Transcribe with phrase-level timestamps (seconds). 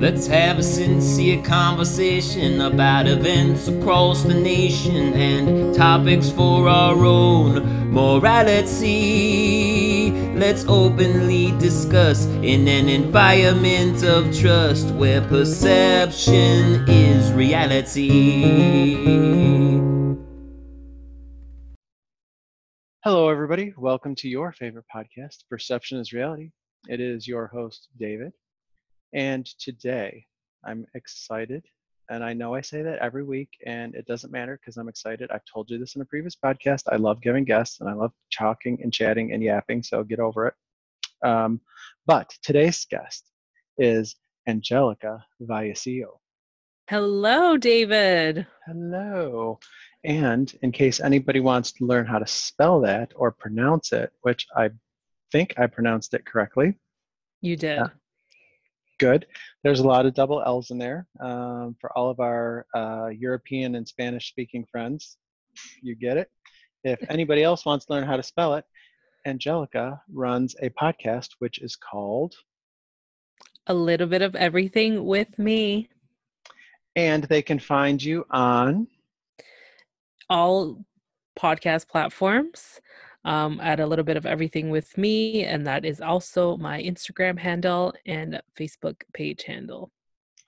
[0.00, 7.92] Let's have a sincere conversation about events across the nation and topics for our own
[7.92, 8.80] morality.
[10.34, 18.54] Let's openly discuss in an environment of trust where perception is reality.
[23.04, 23.74] Hello, everybody.
[23.76, 26.52] Welcome to your favorite podcast, Perception is Reality.
[26.88, 28.32] It is your host, David.
[29.12, 30.26] And today
[30.64, 31.64] I'm excited.
[32.10, 35.30] And I know I say that every week, and it doesn't matter because I'm excited.
[35.30, 36.82] I've told you this in a previous podcast.
[36.90, 40.48] I love giving guests and I love talking and chatting and yapping, so get over
[40.48, 40.54] it.
[41.22, 41.60] Um,
[42.06, 43.30] but today's guest
[43.78, 44.16] is
[44.48, 46.18] Angelica Vallecillo.
[46.88, 48.46] Hello, David.
[48.66, 49.60] Hello.
[50.02, 54.48] And in case anybody wants to learn how to spell that or pronounce it, which
[54.56, 54.70] I
[55.30, 56.76] think I pronounced it correctly.
[57.40, 57.78] You did.
[57.78, 57.88] Uh,
[59.00, 59.26] good.
[59.64, 63.74] There's a lot of double L's in there um, for all of our uh, European
[63.74, 65.16] and Spanish speaking friends.
[65.82, 66.28] You get it.
[66.84, 68.64] If anybody else wants to learn how to spell it,
[69.26, 72.34] Angelica runs a podcast which is called
[73.66, 75.88] A Little Bit of Everything with Me.
[76.94, 78.86] And they can find you on
[80.28, 80.84] all
[81.38, 82.80] podcast platforms
[83.24, 87.38] um, at a little bit of everything with me, and that is also my Instagram
[87.38, 89.90] handle and Facebook page handle.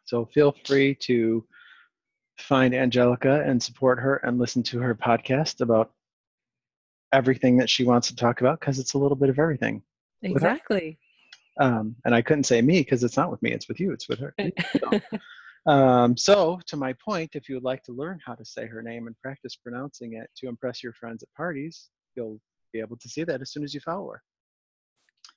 [0.05, 1.45] So feel free to
[2.39, 5.93] find Angelica and support her and listen to her podcast about
[7.13, 9.83] everything that she wants to talk about because it's a little bit of everything.
[10.23, 10.99] Exactly.
[11.61, 13.93] Um, and I couldn't say me because it's not with me; it's with you.
[13.93, 14.35] It's with her.
[15.67, 18.83] Um, so, to my point, if you would like to learn how to say her
[18.83, 22.41] name and practice pronouncing it to impress your friends at parties, you'll
[22.73, 24.13] be able to see that as soon as you follow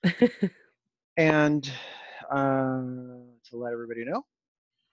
[0.04, 0.22] her.
[1.18, 1.72] and
[2.32, 2.82] uh,
[3.50, 4.24] to let everybody know,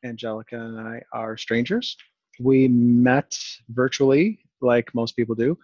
[0.05, 1.97] Angelica and I are strangers.
[2.41, 3.37] We met
[3.71, 5.59] virtually, like most people do,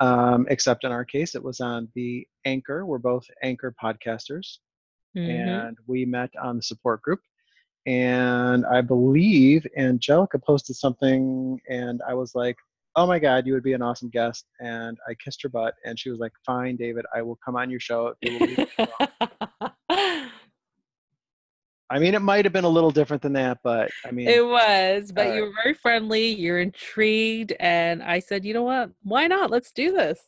[0.00, 2.84] um, except in our case, it was on the Anchor.
[2.84, 4.58] We're both Anchor podcasters,
[5.16, 5.30] mm-hmm.
[5.30, 7.20] and we met on the support group.
[7.86, 12.56] And I believe Angelica posted something, and I was like,
[12.96, 14.46] oh my god you would be an awesome guest.
[14.60, 17.70] And i kissed her butt and she was like fine david i will come on
[17.70, 18.14] your show
[21.88, 24.44] i mean it might have been a little different than that but i mean it
[24.44, 28.90] was but uh, you were very friendly you're intrigued and i said you know what?
[29.02, 29.50] Why not?
[29.50, 30.20] Let's do this.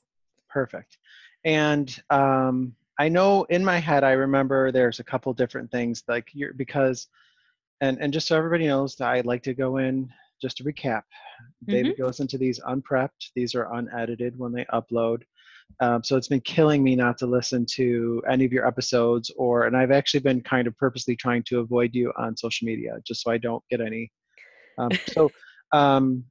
[0.48, 0.98] Perfect.
[1.44, 6.28] And um i know in my head i remember there's a couple different things like
[6.32, 7.08] you're because
[7.80, 10.10] and and just so everybody knows i like to go in
[10.40, 11.72] just to recap, mm-hmm.
[11.72, 13.30] David goes into these unprepped.
[13.34, 15.22] These are unedited when they upload.
[15.80, 19.66] Um, so it's been killing me not to listen to any of your episodes, or
[19.66, 23.22] and I've actually been kind of purposely trying to avoid you on social media just
[23.22, 24.10] so I don't get any.
[24.78, 25.30] Um, so
[25.72, 26.24] um,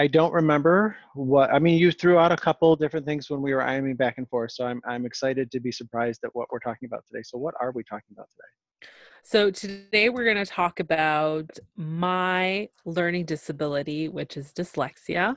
[0.00, 1.78] I don't remember what I mean.
[1.78, 4.64] You threw out a couple different things when we were aiming back and forth, so
[4.64, 7.22] I'm I'm excited to be surprised at what we're talking about today.
[7.24, 8.90] So what are we talking about today?
[9.24, 15.36] So, today we're going to talk about my learning disability, which is dyslexia,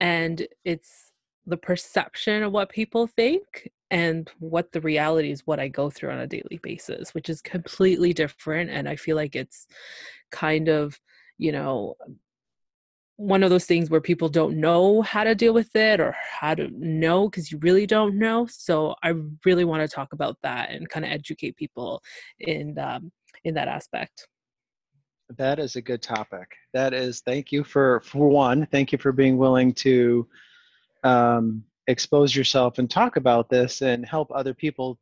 [0.00, 1.12] and it's
[1.44, 6.10] the perception of what people think and what the reality is, what I go through
[6.10, 8.70] on a daily basis, which is completely different.
[8.70, 9.66] And I feel like it's
[10.30, 10.98] kind of,
[11.38, 11.96] you know,
[13.18, 16.54] one of those things where people don't know how to deal with it or how
[16.54, 18.46] to know because you really don't know.
[18.46, 19.12] So I
[19.44, 22.00] really want to talk about that and kind of educate people
[22.38, 23.10] in um,
[23.42, 24.28] in that aspect.
[25.36, 26.46] That is a good topic.
[26.72, 28.66] That is thank you for for one.
[28.66, 30.28] Thank you for being willing to
[31.02, 34.96] um, expose yourself and talk about this and help other people.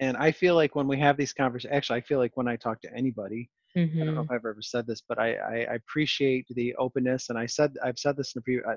[0.00, 2.56] And I feel like when we have these conversations, actually, I feel like when I
[2.56, 4.02] talk to anybody, Mm-hmm.
[4.02, 4.32] I don't know mm-hmm.
[4.32, 7.76] if I've ever said this, but I, I, I, appreciate the openness, and I said
[7.84, 8.76] I've said this in a pre- uh,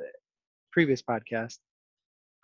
[0.71, 1.57] previous podcast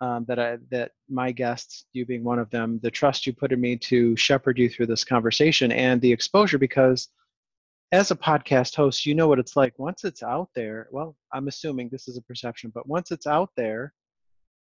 [0.00, 3.52] um, that I that my guests, you being one of them, the trust you put
[3.52, 7.08] in me to shepherd you through this conversation and the exposure, because
[7.92, 9.78] as a podcast host, you know what it's like.
[9.78, 13.50] Once it's out there, well, I'm assuming this is a perception, but once it's out
[13.56, 13.92] there,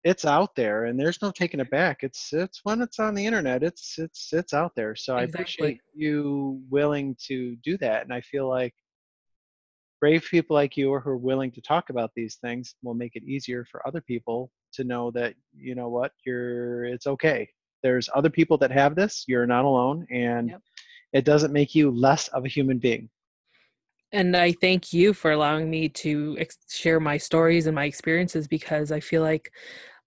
[0.05, 3.25] it's out there and there's no taking it back it's it's when it's on the
[3.25, 5.23] internet it's it's it's out there so exactly.
[5.23, 8.75] i appreciate you willing to do that and i feel like
[10.01, 13.25] brave people like you who are willing to talk about these things will make it
[13.25, 17.49] easier for other people to know that you know what you're it's okay
[17.83, 20.61] there's other people that have this you're not alone and yep.
[21.15, 23.09] it doesn't make you less of a human being
[24.12, 28.47] and I thank you for allowing me to ex- share my stories and my experiences
[28.47, 29.50] because I feel like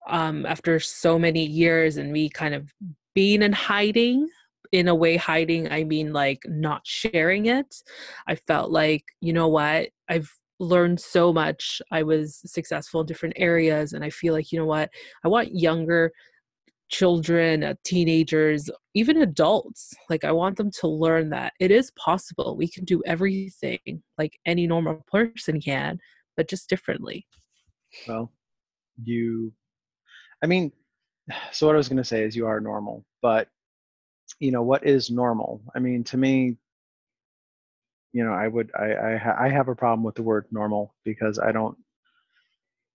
[0.07, 2.73] um, after so many years and me kind of
[3.13, 4.27] being in hiding
[4.73, 7.81] in a way hiding i mean like not sharing it
[8.27, 9.89] i felt like you know what?
[10.09, 11.81] I've learned so much.
[11.91, 14.89] I was successful in different areas and i feel like you know what?
[15.23, 16.11] I want younger
[16.89, 22.55] children uh, teenagers even adults like i want them to learn that it is possible.
[22.55, 25.99] We can do everything like any normal person can
[26.37, 27.27] but just differently.
[28.07, 28.31] Well
[29.03, 29.53] you
[30.43, 30.71] i mean
[31.51, 33.49] so what i was going to say is you are normal but
[34.39, 35.61] you know what is normal?
[35.73, 36.57] I mean to me
[38.13, 41.39] you know i would i i, I have a problem with the word normal because
[41.39, 41.77] i don't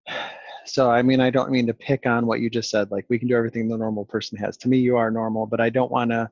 [0.65, 3.19] so i mean i don't mean to pick on what you just said like we
[3.19, 4.57] can do everything the normal person has.
[4.59, 6.31] To me you are normal but i don't want to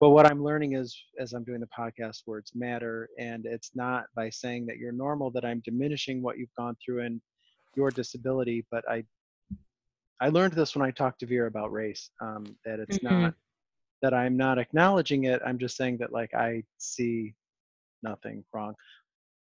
[0.00, 4.06] but what i'm learning is as i'm doing the podcast words matter and it's not
[4.16, 7.20] by saying that you're normal that i'm diminishing what you've gone through and
[7.76, 9.04] your disability but i
[10.20, 13.22] i learned this when i talked to vera about race um, that it's Mhm.
[13.22, 13.34] not
[14.02, 17.34] that i'm not acknowledging it i'm just saying that like i see
[18.02, 18.74] nothing wrong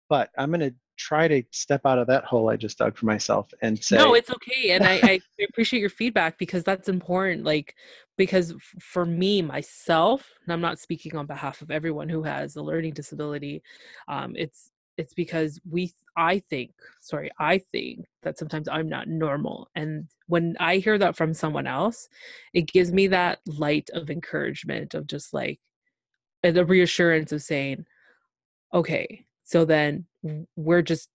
[0.10, 3.06] but i'm going to try to step out of that hole i just dug for
[3.06, 7.44] myself and say no it's okay and I, I appreciate your feedback because that's important
[7.44, 7.76] like
[8.18, 12.56] because f- for me myself and i'm not speaking on behalf of everyone who has
[12.56, 13.64] a learning disability
[14.08, 16.72] um, it's it's because we i think
[17.02, 21.68] sorry i think that sometimes i'm not normal and when i hear that from someone
[21.68, 22.10] else
[22.54, 25.60] it gives me that light of encouragement of just like
[26.44, 27.86] the reassurance of saying
[28.74, 30.06] okay so then
[30.56, 31.10] we're just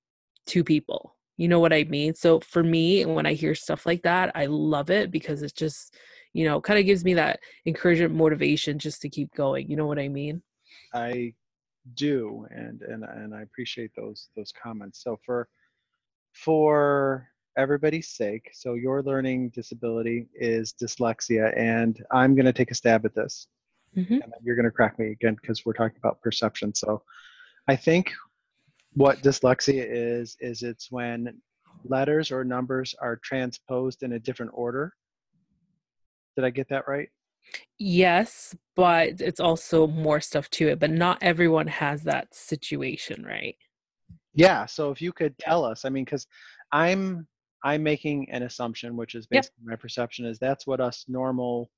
[0.46, 1.16] two people.
[1.38, 2.14] You know what i mean?
[2.14, 5.94] So for me when i hear stuff like that i love it because it's just
[6.32, 9.86] you know kind of gives me that encouragement motivation just to keep going you know
[9.86, 10.42] what i mean?
[10.94, 11.34] I
[11.94, 15.02] do, and and and I appreciate those those comments.
[15.02, 15.48] So for
[16.32, 22.74] for everybody's sake, so your learning disability is dyslexia, and I'm going to take a
[22.74, 23.48] stab at this,
[23.96, 24.22] Mhm.
[24.22, 26.74] and you're going to crack me again because we're talking about perception.
[26.74, 27.02] So
[27.66, 28.12] I think
[28.92, 31.40] what dyslexia is is it's when
[31.84, 34.94] letters or numbers are transposed in a different order.
[36.34, 37.08] Did I get that right?
[37.78, 43.56] Yes but it's also more stuff to it but not everyone has that situation right
[44.34, 44.66] Yeah.
[44.66, 46.26] So if you could tell us, I mean, because
[46.72, 47.26] I'm
[47.64, 49.44] I'm making an assumption, which is Yep.
[49.44, 51.70] basically my perception is that's what us normal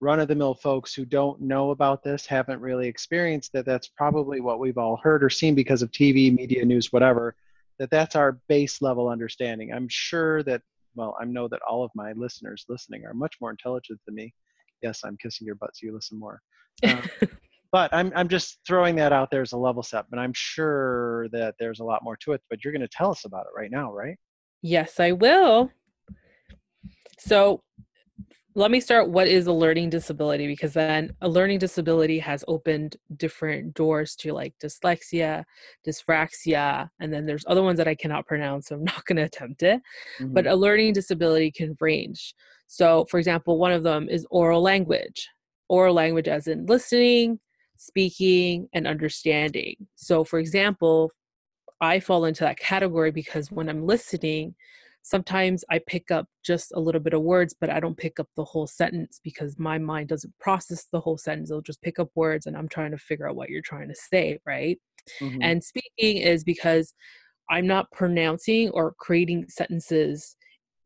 [0.00, 3.88] run of the mill folks who don't know about this haven't really experienced that that's
[3.88, 7.34] probably what we've all heard or seen because of TV, media, news, whatever,
[7.78, 9.72] that that's our base level understanding.
[9.72, 10.62] I'm sure that
[10.94, 14.34] well, I know that all of my listeners listening are much more intelligent than me.
[14.82, 16.40] Yes, I'm kissing your butt so you listen more.
[16.86, 17.02] Um,
[17.72, 20.06] but I'm I'm just throwing that out there as a level set.
[20.10, 22.42] But I'm sure that there's a lot more to it.
[22.48, 24.16] But you're going to tell us about it right now, right?
[24.62, 25.70] yes i will
[27.18, 27.62] so
[28.56, 32.96] let me start what is a learning disability because then a learning disability has opened
[33.16, 35.44] different doors to like dyslexia
[35.86, 39.22] dyspraxia and then there's other ones that i cannot pronounce so i'm not going to
[39.22, 39.80] attempt it
[40.32, 40.50] but Mhm.
[40.52, 42.34] a learning disability can range
[42.68, 45.28] so for example one of them is oral language
[45.68, 47.40] oral language as in listening
[47.76, 51.10] speaking and understanding so for example
[51.80, 54.54] i fall into that category because when i'm listening
[55.08, 58.28] sometimes I pick up just a little bit of words, but I don't pick up
[58.36, 61.50] the whole sentence because my mind doesn't process the whole sentence.
[61.50, 63.94] It'll just pick up words and I'm trying to figure out what you're trying to
[63.94, 64.78] say, right?
[65.20, 65.38] Mhm.
[65.40, 66.92] And speaking is because
[67.50, 70.36] I'm not pronouncing or creating sentences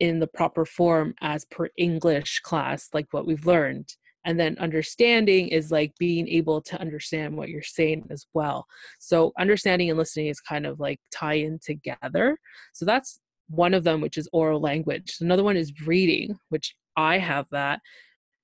[0.03, 3.87] in the proper form as per English class, like what we've learned.
[4.25, 8.65] And then understanding is like being able to understand what you're saying as well.
[8.99, 12.37] So understanding and listening is kind of like tie in together.
[12.73, 15.15] So that's one of them, which is oral language.
[15.21, 17.79] Another one is reading, which I have that.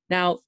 [0.10, 0.39] Now,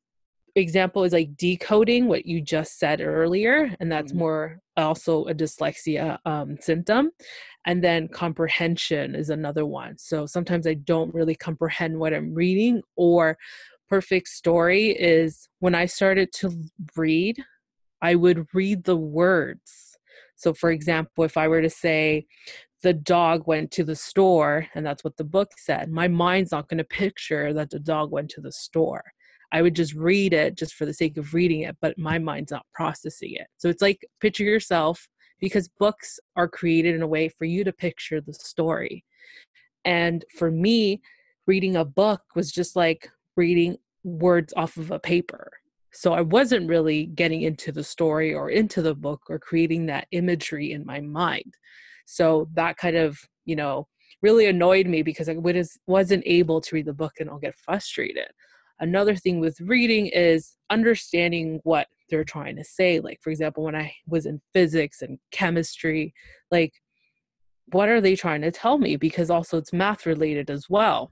[0.55, 4.17] example is like decoding what you just said earlier, and that's Mhm.
[4.17, 7.11] more also a dyslexia um, symptom.
[7.65, 9.97] And then comprehension is another one.
[9.97, 13.37] So sometimes I don't really comprehend what I'm reading, or
[13.89, 16.51] perfect story is when I started to
[16.95, 17.37] read,
[18.01, 19.97] I would read the words.
[20.35, 22.25] So, for example, if I were to say,
[22.81, 26.67] the dog went to the store, and that's what the book said, my mind's not
[26.67, 29.03] going to picture that the dog went to the store.
[29.51, 32.51] I would just read it just for the sake of reading it, but my mind's
[32.51, 33.47] not processing it.
[33.57, 35.07] So it's like picture yourself
[35.39, 39.03] because books are created in a way for you to picture the story.
[39.83, 41.01] And for me,
[41.47, 45.51] reading a book was just like reading words off of a paper.
[45.93, 50.07] So I wasn't really getting into the story or into the book or creating that
[50.11, 51.55] imagery in my mind.
[52.05, 53.87] So that kind of, you know,
[54.21, 55.35] really annoyed me because I
[55.87, 58.27] wasn't able to read the book and I'll get frustrated.
[58.81, 62.99] Another thing with reading is understanding what they're trying to say.
[62.99, 66.13] Like, for example, when I was in physics and chemistry,
[66.49, 66.73] like,
[67.71, 68.95] what are they trying to tell me?
[68.95, 71.11] Because also it's math related as well.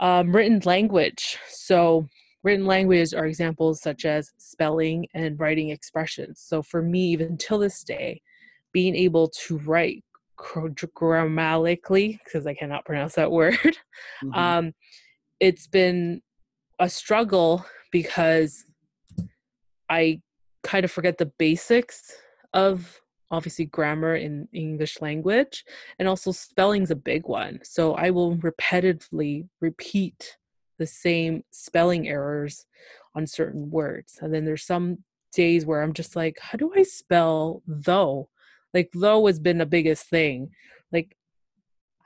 [0.00, 1.38] Um, written language.
[1.48, 2.08] So,
[2.42, 6.42] written language are examples such as spelling and writing expressions.
[6.44, 8.22] So, for me, even till this day,
[8.72, 10.02] being able to write
[10.36, 13.58] grammatically, because I cannot pronounce that word,
[14.24, 14.32] mm-hmm.
[14.32, 14.72] um,
[15.38, 16.22] it's been
[16.80, 18.64] a struggle because
[19.88, 20.22] I
[20.62, 22.12] kind of forget the basics
[22.54, 25.64] of obviously grammar in English language
[25.98, 27.60] and also spelling's a big one.
[27.62, 30.36] So I will repetitively repeat
[30.78, 32.66] the same spelling errors
[33.14, 34.18] on certain words.
[34.20, 34.98] And then there's some
[35.32, 38.28] days where I'm just like, how do I spell though?
[38.74, 40.50] Like though has been the biggest thing.
[40.92, 41.16] Like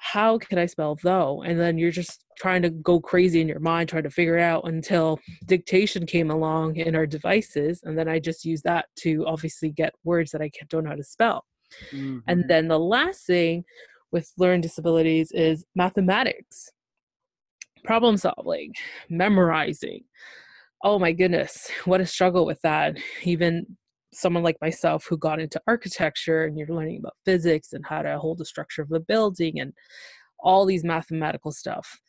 [0.04, 1.42] how can I spell though?
[1.42, 4.42] And then you're just trying to go crazy in your mind, trying to figure it
[4.42, 7.80] out until dictation came along in our devices.
[7.84, 10.96] And then I just use that to obviously get words that I don't know how
[10.96, 11.46] to spell.
[11.90, 12.18] Mm-hmm.
[12.28, 13.64] And then the last thing
[14.12, 16.68] with learning disabilities is mathematics,
[17.82, 18.74] problem solving,
[19.08, 20.04] memorizing.
[20.84, 22.98] Oh my goodness, what a struggle with that.
[23.22, 23.78] Even
[24.14, 28.18] someone like myself who got into architecture and you're learning about physics and how to
[28.18, 29.72] hold the structure of a building and
[30.40, 32.00] all these mathematical stuff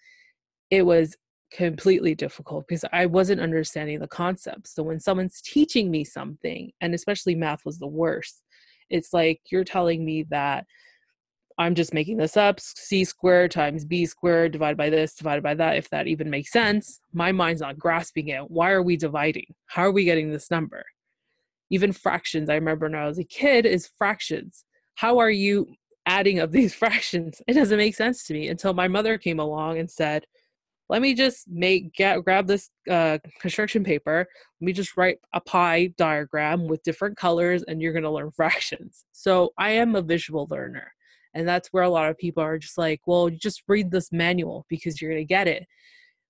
[0.71, 1.15] it was
[1.51, 4.73] completely difficult because i wasn't understanding the concepts.
[4.73, 8.43] So when someone's teaching me something and especially math was the worst
[8.89, 10.65] it's like you're telling me that
[11.57, 15.53] i'm just making this up c squared times b squared divided by this divided by
[15.53, 16.99] that if that even makes sense.
[17.13, 18.49] My mind's not grasping it.
[18.51, 19.53] Why are we dividing?
[19.67, 20.83] How are we getting this number
[21.69, 22.49] even fractions.
[22.49, 24.65] I remember when i was a kid is fractions.
[24.95, 25.67] How are you
[26.05, 27.41] adding of these fractions?
[27.47, 30.25] It doesn't make sense to me until my mother came along and said
[30.87, 34.27] let me just make get grab this uh, construction paper.
[34.61, 38.31] Let me just write a pie diagram with different colors and you're going to learn
[38.31, 39.05] fractions.
[39.11, 40.91] So i am a visual learner
[41.33, 44.65] and that's where a lot of people are just like well just read this manual
[44.69, 45.65] because you're going to get it.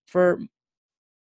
[0.07, 0.39] For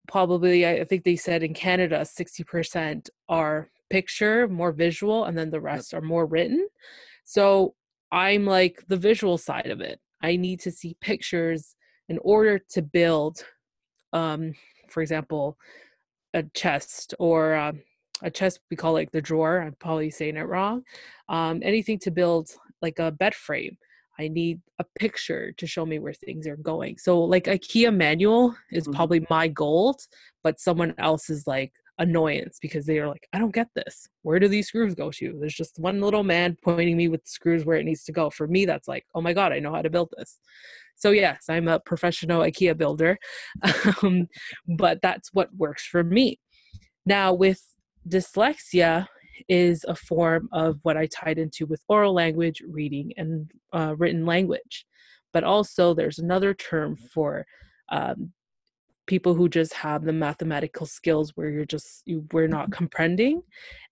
[0.08, 5.60] probably i think they said in canada 60% are picture, more visual, and then the
[5.60, 6.68] rest are more written.
[7.24, 7.74] So
[8.10, 10.00] I'm like the visual side of it.
[10.22, 11.76] I need to see pictures
[12.08, 13.44] in order to build,
[14.12, 14.54] um,
[14.88, 15.58] for example,
[16.34, 17.82] a chest or um,
[18.22, 18.60] a chest.
[18.70, 19.62] We call like the drawer.
[19.62, 20.82] I'm probably saying it wrong.
[21.28, 22.50] Um, anything to build
[22.82, 23.76] like a bed frame.
[24.20, 26.98] I need a picture to show me where things are going.
[26.98, 28.94] So like IKEA manual is mm-hmm.
[28.94, 30.00] probably my gold,
[30.42, 34.08] but someone else is like annoyance because they are like, I don't get this.
[34.22, 35.36] Where do these screws go to?
[35.40, 38.30] There's just one little man pointing me with the screws where it needs to go.
[38.30, 40.38] For me, that's like, oh my God, I know how to build this.
[40.96, 43.18] So, yes, I'm a professional IKEA builder,
[44.02, 44.26] um,
[44.66, 46.40] but that's what works for me.
[47.06, 47.62] Now, with
[48.08, 49.06] dyslexia,
[49.48, 54.26] is a form of what I tied into with oral language, reading, and uh, written
[54.26, 54.86] language.
[55.32, 57.46] But also, there's another term for
[57.90, 58.32] um,
[59.08, 62.74] people who just have the mathematical skills where you're just you, we're not mm-hmm.
[62.74, 63.42] comprehending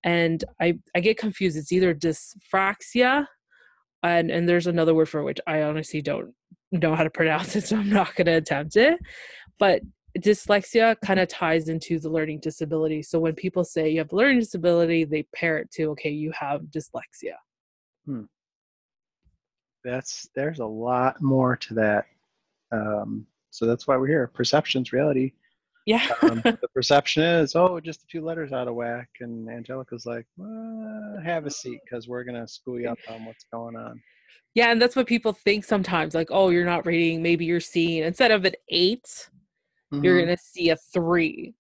[0.05, 3.27] and i i get confused it's either dyspraxia
[4.05, 6.33] and and there's another word for which i honestly don't
[6.71, 9.01] know how to pronounce it so i'm not going to attempt it
[9.59, 9.81] but
[10.19, 14.39] dyslexia kind of ties into the learning disability so when people say you have learning
[14.39, 17.37] disability they pair it to okay you have dyslexia
[18.07, 18.23] hmm.
[19.83, 22.07] that's there's a lot more to that
[22.73, 24.27] um, so that's why we're here.
[24.27, 25.33] Perception's reality.
[25.87, 26.07] Yeah.
[26.23, 29.09] um, the perception is, oh, just a few letters out of whack.
[29.21, 33.25] And Angelica's like, well, have a seat because we're going to school you up on
[33.25, 34.03] what's going on.
[34.55, 34.73] Yeah.
[34.73, 37.23] And that's what people think sometimes like, oh, you're not reading.
[37.23, 39.31] Maybe you're seeing, instead of an 8
[39.91, 40.05] you mm-hmm.
[40.05, 41.55] you're going to see a three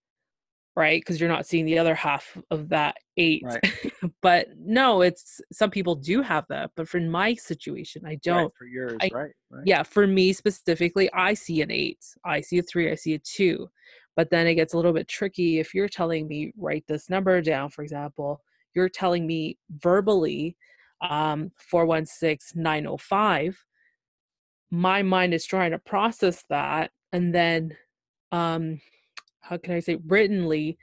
[0.76, 1.00] right?
[1.00, 3.42] Because you're not seeing the other half of that eight.
[3.44, 3.92] Right.
[4.22, 8.44] but no it's some people do have that but for my situation i don't.
[8.44, 9.62] right, for yours I, right, right.
[9.64, 13.18] Yeah for me specifically i see an eight i see a three i see a
[13.18, 13.68] two.
[14.14, 17.40] But then it gets a little bit tricky if you're telling me write this number
[17.40, 18.40] down for example
[18.74, 20.56] you're telling me verbally
[21.02, 23.64] um 416905
[24.70, 27.76] my mind is trying to process that and then
[28.32, 28.80] um
[29.48, 30.76] how can I say writtenly,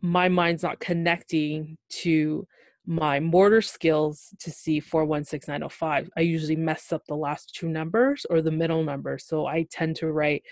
[0.00, 2.46] my mind's not connecting to
[2.86, 6.10] my mortar skills to see 416905.
[6.16, 9.18] I usually mess up the last two numbers or the middle number.
[9.18, 10.42] So I tend to write,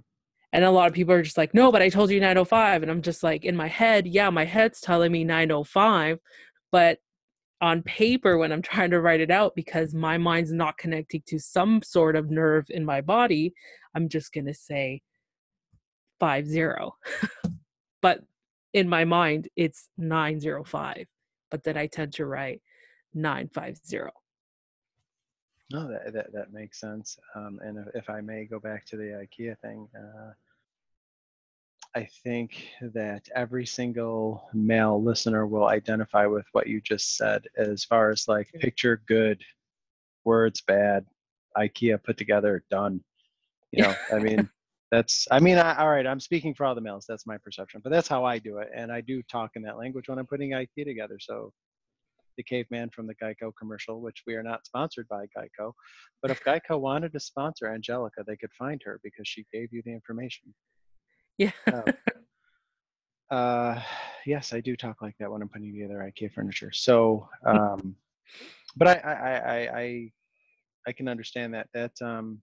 [0.50, 2.82] And a lot of people are just like, no, but I told you 905.
[2.82, 6.18] And I'm just like, in my head, yeah, my head's telling me 905,
[6.72, 7.00] but
[7.60, 11.38] on paper when I'm trying to write it out because my mind's not connecting to
[11.38, 13.52] some sort of nerve in my body,
[13.94, 15.02] I'm just going to say
[16.20, 16.96] five zero.
[18.02, 18.20] but
[18.72, 21.06] in my mind, it's 905.
[21.50, 22.60] But then I tend to write
[23.14, 24.10] 950.
[25.70, 27.18] No, that, that, that makes sense.
[27.34, 30.32] Um, and if, if I may go back to the IKEA thing, uh,
[31.96, 37.84] I think that every single male listener will identify with what you just said as
[37.84, 39.42] far as like picture good,
[40.24, 41.06] words bad,
[41.56, 43.02] IKEA put together, done.
[43.72, 44.48] You know, I mean,
[44.90, 47.06] that's, I mean, I, all right, I'm speaking for all the males.
[47.08, 48.68] That's my perception, but that's how I do it.
[48.74, 51.18] And I do talk in that language when I'm putting IKEA together.
[51.18, 51.52] So
[52.36, 55.72] the caveman from the Geico commercial, which we are not sponsored by Geico.
[56.22, 59.82] But if Geico wanted to sponsor Angelica, they could find her because she gave you
[59.84, 60.54] the information.
[61.38, 61.52] Yeah.
[63.30, 63.82] Uh, uh,
[64.26, 66.72] yes, I do talk like that when I'm putting together IKEA furniture.
[66.72, 67.96] So, um,
[68.76, 70.12] but I, I, I, I,
[70.86, 71.68] I can understand that.
[71.74, 72.40] That um,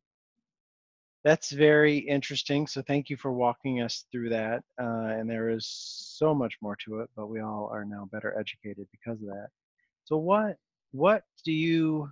[1.23, 2.67] that's very interesting.
[2.67, 4.63] So thank you for walking us through that.
[4.79, 8.37] Uh, and there is so much more to it, but we all are now better
[8.39, 9.47] educated because of that.
[10.03, 10.57] So what
[10.91, 12.09] what do you?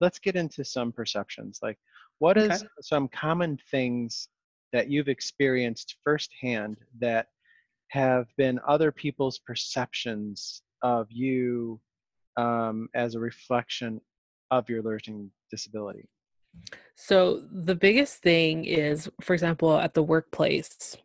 [0.00, 1.60] Let's get into some perceptions.
[1.62, 1.78] Like,
[2.18, 2.64] what is Okay.
[2.80, 4.28] some common things
[4.72, 7.26] that you've experienced firsthand that
[7.88, 11.80] have been other people's perceptions of you
[12.36, 14.00] um, as a reflection
[14.50, 16.08] of your learning disability?
[16.94, 20.96] So the biggest thing is, for example, at the workplace,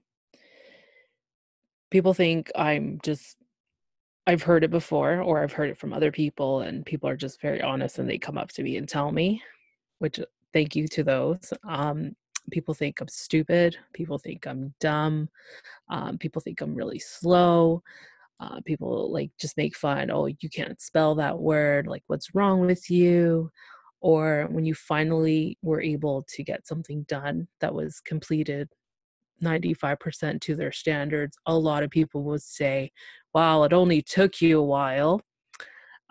[1.91, 3.37] people think I'm just
[4.25, 7.39] I've heard it before or I've heard it from other people and people are just
[7.39, 9.41] very honest and they come up to me and tell me,
[9.99, 10.19] which
[10.53, 11.53] thank you to those.
[11.65, 12.13] Um,
[12.51, 15.29] people think I'm stupid, people think I'm dumb,
[15.89, 17.83] um, people think I'm really slow.
[18.39, 22.59] Uh, people like just make fun, oh, you can't spell that word, like what's wrong
[22.59, 23.49] with you?
[23.99, 28.69] Or when you finally were able to get something done that was completed
[29.43, 32.91] 95% to their standards, a lot of people would say,
[33.33, 35.21] wow, it only took you a while.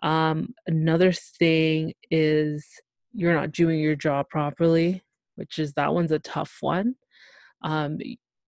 [0.03, 2.67] Um, another thing is
[3.13, 5.03] you're not doing your job properly,
[5.37, 6.97] which is that one's a tough one.
[7.63, 7.99] Um,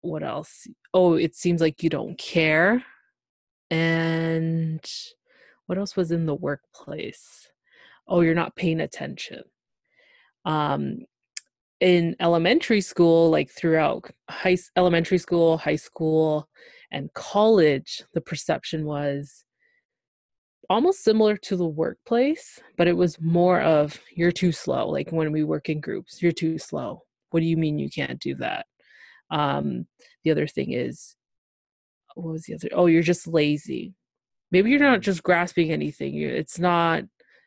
[0.02, 0.67] what else?
[0.93, 2.84] Oh, it seems like you don't care.
[3.69, 4.84] And
[5.65, 7.50] what else was in the workplace?
[8.08, 9.43] Oh, you're not paying attention.
[10.45, 11.00] Um,
[11.80, 16.47] in elementary school, like throughout high elementary school, high school,
[16.91, 19.43] and college, the perception was
[20.70, 24.90] almost similar to the workplace, but it was more of you're too slow.
[24.90, 27.04] Like when we work in groups, you're too slow.
[27.32, 28.66] What do you mean you can't do that?
[29.30, 29.88] Um,
[30.24, 31.16] the other thing is,
[32.16, 32.70] what was the other?
[32.74, 33.94] Oh, you're just lazy.
[34.52, 36.16] Maybe you're not just grasping anything.
[36.18, 37.04] It's not.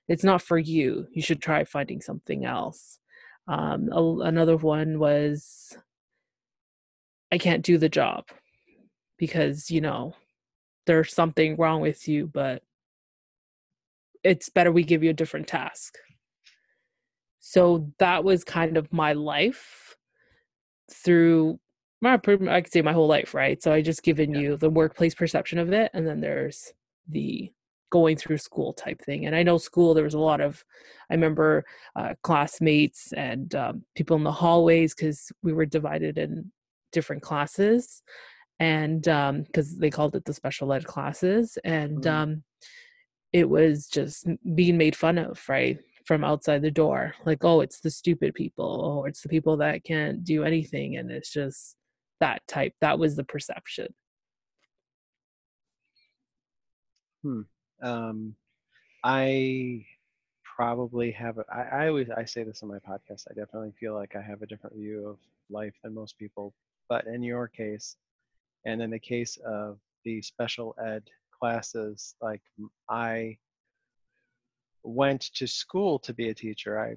[0.09, 1.07] It's not for you.
[1.13, 2.99] You should try finding something else.
[3.47, 5.77] Um, a- another one was,
[7.31, 8.25] I can't do the job
[9.19, 10.15] because you know
[10.87, 12.63] there's something wrong with you, but
[14.23, 15.99] it's better we give you a different task.
[17.41, 19.97] So that was kind of my life
[20.93, 21.59] through
[22.01, 23.63] my I could say my whole life, right?
[23.63, 26.73] So I just given you the workplace perception of it, and then there's
[27.09, 27.53] the
[27.91, 29.27] going through school type thing.
[29.27, 30.65] And I know school there was a lot of
[31.11, 31.65] I remember
[31.97, 36.53] uh, classmates and um, people in the hallways because we were divided in
[36.93, 38.03] different classes,
[38.59, 42.11] and because they called it the special ed classes, and Mhm.
[42.11, 42.45] um,
[43.33, 45.79] it was just being made fun of, right?
[46.07, 47.15] From outside the door.
[47.25, 50.97] Like, oh, it's the stupid people, or it's the people that can't do anything.
[50.97, 51.77] And it's just
[52.21, 52.75] that type.
[52.81, 53.95] That was the perception.
[57.23, 57.43] Hmm.
[57.83, 58.35] Um,
[59.05, 59.85] I
[60.57, 61.39] probably have.
[61.51, 63.27] I always I say this on my podcast.
[63.31, 65.19] I definitely feel like I have a different view of
[65.51, 66.53] life than most people.
[66.89, 67.97] But in your case,
[68.65, 71.03] and in the case of the special ed
[71.41, 72.43] classes, like
[72.89, 73.37] i
[74.83, 76.79] went to school to be a teacher.
[76.81, 76.95] I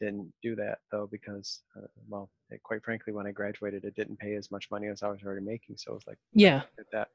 [0.00, 4.18] didn't do that though because, uh, well, it, quite frankly, when I graduated, it didn't
[4.18, 5.76] pay as much money as I was already making.
[5.76, 6.62] So it was like Yeah.
[6.78, 7.08] at that.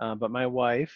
[0.00, 0.94] Um, but my wife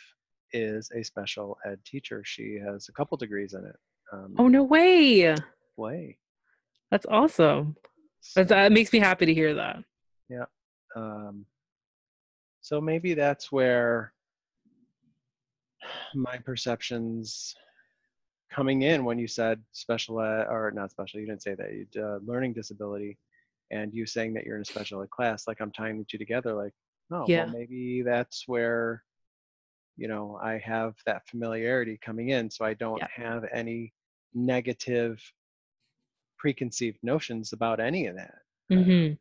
[0.52, 2.22] is a special ed teacher.
[2.24, 3.76] She has a couple degrees in it.
[4.12, 5.34] Um, Oh no way.
[5.76, 6.18] way.
[6.90, 7.76] That's awesome.
[8.20, 9.82] So, that makes me happy to hear that.
[10.28, 10.44] Yeah.
[10.94, 11.46] Um,
[12.60, 14.12] so maybe that's where
[16.14, 17.54] my perceptions
[18.50, 21.86] coming in when you said special ed or not special you didn't say that you
[22.02, 23.16] uh, learning disability
[23.70, 26.18] and you saying that you're in a special ed class like i'm tying the two
[26.18, 26.74] together like
[27.10, 27.44] oh Yeah.
[27.44, 29.02] well maybe that's where
[29.96, 33.08] you know i have that familiarity coming in so i don't Yeah.
[33.14, 33.92] have any
[34.34, 35.18] negative
[36.38, 38.34] preconceived notions about any of that
[38.70, 39.12] hmm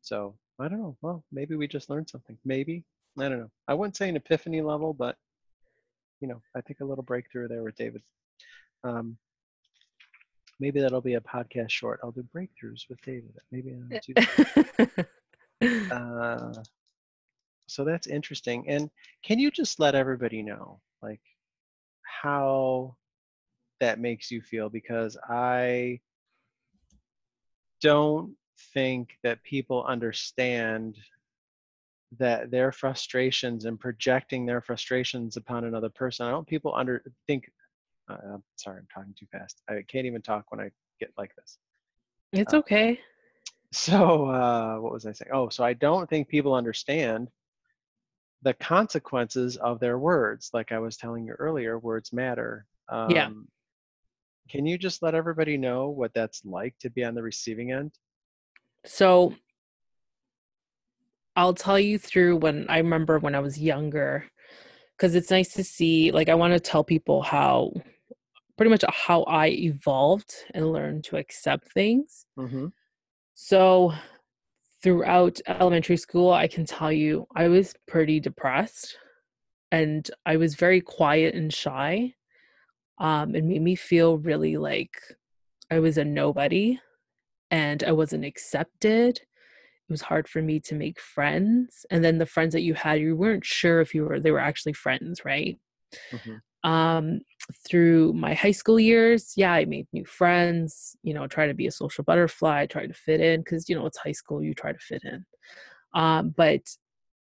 [0.00, 2.84] so i don't know well maybe we just learned something maybe
[3.18, 5.16] i don't know i wouldn't say an epiphany level but
[6.20, 8.02] you know i think a little breakthrough there with david.
[8.84, 9.16] Um,
[10.60, 12.00] maybe that'll be a podcast short.
[12.02, 13.34] I'll do breakthroughs with david.
[13.50, 14.14] Maybe I'll do
[15.60, 15.92] that.
[15.92, 16.62] uh,
[17.66, 18.68] so that's interesting.
[18.68, 18.90] And
[19.24, 21.20] can you just let everybody know like
[22.02, 22.96] how
[23.80, 24.68] that makes you feel?
[24.68, 26.00] Because i
[27.82, 28.34] don't
[28.72, 30.96] think that people understand
[32.18, 37.50] that their frustrations and projecting their frustrations upon another person i don't people under think
[38.08, 39.62] uh, i'm sorry i'm talking too fast.
[39.68, 41.58] I can't even talk when i get like this.
[42.32, 43.00] It's okay.
[43.72, 45.30] so uh, what was i saying?
[45.32, 47.28] Oh so i don't think people understand
[48.42, 52.66] the consequences of their words like i was telling you earlier words matter.
[52.88, 53.30] Um, Yeah.
[54.48, 57.92] can you just let everybody know what that's like to be on the receiving end?
[58.84, 59.34] So
[61.36, 64.26] I'll tell you through when I remember when I was younger,
[64.96, 67.72] because it's nice to see, like, I want to tell people how
[68.56, 72.26] pretty much how I evolved and learned to accept things.
[72.38, 72.68] mm-hmm.
[73.34, 73.92] So
[74.82, 78.96] throughout elementary school, I can tell you I was pretty depressed
[79.70, 82.14] and I was very quiet and shy.
[82.98, 84.96] Um, it made me feel really like
[85.70, 86.80] I was a nobody
[87.50, 89.20] and I wasn't accepted.
[89.88, 91.86] It was hard for me to make friends.
[91.90, 94.40] And then the friends that you had, you weren't sure if you were they were
[94.40, 95.58] actually friends, right?
[96.12, 96.42] Mhm.
[96.64, 97.20] Um,
[97.68, 101.66] through my high school years, yeah, I made new friends, you know, try to be
[101.68, 104.72] a social butterfly, try to fit in because you know it's high school, you try
[104.72, 105.24] to fit in.
[105.94, 106.62] Um, but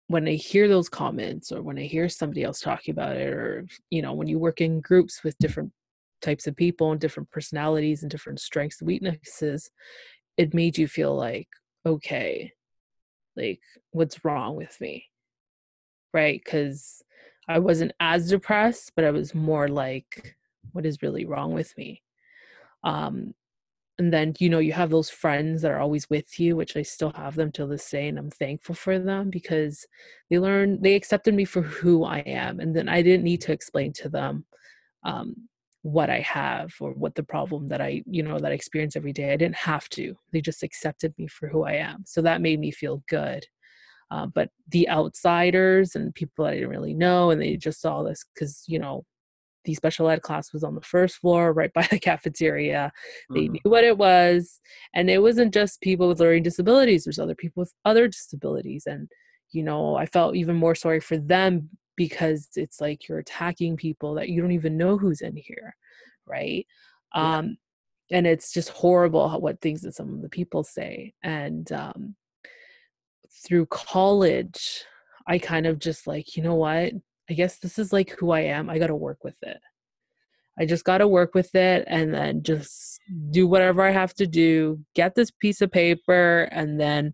[0.08, 3.68] when I hear those comments or when I hear somebody else talking about it, or
[3.92, 5.74] you know, when you work in groups with different
[6.22, 9.72] types of people and different personalities and different strengths and weaknesses,
[10.38, 11.50] it made you feel like,
[11.90, 12.54] okay,
[13.36, 15.06] like what's wrong with me?
[16.14, 16.42] Right?
[16.44, 17.04] Because
[17.48, 20.36] I wasn't as depressed, but I was more like,
[20.72, 22.02] what is really wrong with me?
[22.84, 23.34] Um,
[24.00, 26.82] and then you know you have those friends that are always with you which i
[26.82, 29.86] still have them till this day and i'm thankful for them because
[30.30, 33.52] they learned they accepted me for who i am and then i didn't need to
[33.52, 34.46] explain to them
[35.04, 35.36] um,
[35.84, 39.14] what i have or what the problem that i you know that i experience every
[39.14, 39.32] day.
[39.34, 40.16] I didn't have to.
[40.32, 42.04] They just accepted me for who i am.
[42.06, 43.46] So that made me feel good.
[44.12, 48.04] Uh, but the outsiders and people that i didn't really know and they just saw
[48.04, 49.06] this because you know
[49.66, 52.92] the special ed class was on the first floor right by the cafeteria.
[53.34, 53.52] They Mhm.
[53.52, 54.62] knew what it was.
[54.94, 57.04] And it wasn't just people with learning disabilities.
[57.04, 58.84] There's other people with other disabilities.
[58.88, 59.10] And
[59.52, 64.14] you know i felt even more sorry for them because it's like you're attacking people
[64.14, 65.76] that you don't even know who's in here
[66.26, 66.66] right
[67.14, 67.38] Yeah.
[67.40, 67.58] um
[68.10, 72.16] and it's just horrible what things that some of the people say and um
[73.44, 74.86] through college
[75.28, 76.94] i kind of just like you know what
[77.30, 79.60] i guess this is like who i am i got to work with it
[80.62, 83.00] I just got to work with it and then just
[83.32, 87.14] do whatever I have to do, get this piece of paper, and then,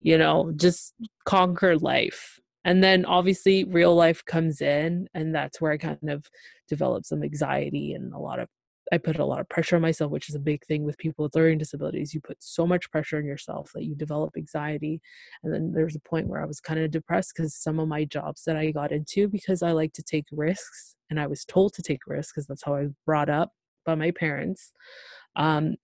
[0.00, 2.38] you know, just conquer life.
[2.66, 6.26] And then obviously real life comes in, and that's where I kind of
[6.68, 8.48] develop some anxiety and a lot of,
[8.92, 11.24] I put a lot of pressure on myself, which is a big thing with people
[11.24, 12.12] with learning disabilities.
[12.12, 15.00] You put so much pressure on yourself that you develop anxiety.
[15.42, 18.04] And then there's a point where I was kind of depressed because some of my
[18.04, 21.72] jobs that I got into, because I like to take risks and I was told
[21.74, 23.52] to take risks because that's how I was brought up
[23.84, 24.72] by my parents.
[25.36, 25.76] Um,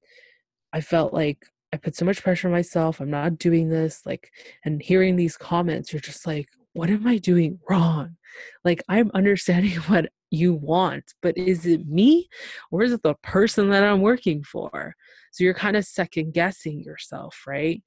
[0.72, 3.00] I felt like I put so much pressure on myself.
[3.00, 4.02] I'm not doing this.
[4.04, 4.32] Like,
[4.64, 8.16] and hearing these comments, you're just like, what am I doing wrong?
[8.64, 12.28] Like, I'm understanding what you want, but is it me
[12.70, 14.94] or is it the person that I'm working for?
[15.32, 17.82] So you're kind of second guessing yourself, right?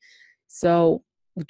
[0.48, 1.04] So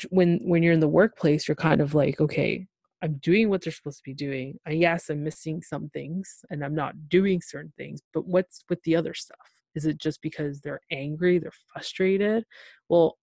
[0.09, 2.65] when when you're in the workplace, you're kind of like, okay,
[3.01, 4.57] I'm doing what they're supposed to be doing.
[4.65, 8.81] And yes, I'm missing some things and I'm not doing certain things, but what's with
[8.83, 9.37] the other stuff?
[9.75, 12.45] Is it just because they're angry, they're frustrated?
[12.89, 13.17] Well,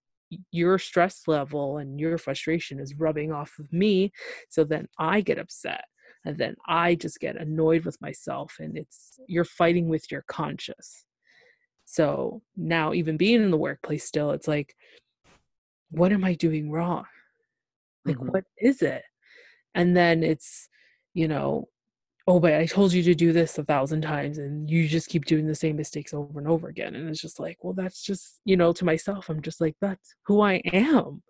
[0.50, 4.12] your stress level and your frustration is rubbing off of me.
[4.48, 5.84] So then I get upset
[6.24, 8.56] and then I just get annoyed with myself.
[8.60, 11.04] And it's you're fighting with your conscious.
[11.84, 14.74] So now, even being in the workplace still, it's like,
[15.90, 17.04] what am I doing wrong?
[18.04, 18.32] Like, Mhm.
[18.32, 19.04] what is it?
[19.74, 20.68] and then it's
[21.14, 21.68] you know
[22.26, 25.24] oh but i told you to do this a thousand times and you just keep
[25.24, 26.94] doing the same mistakes over and over again.
[26.94, 30.14] And it's just like well that's just you know to myself i'm just like that's
[30.26, 31.22] who i am.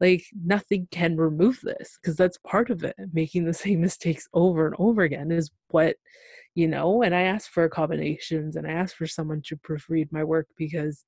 [0.00, 4.66] Like nothing can remove this because that's part of it making the same mistakes over
[4.66, 5.96] and over again is what
[6.54, 10.24] you know and i asked for accommodations and i asked for someone to proofread my
[10.24, 11.04] work because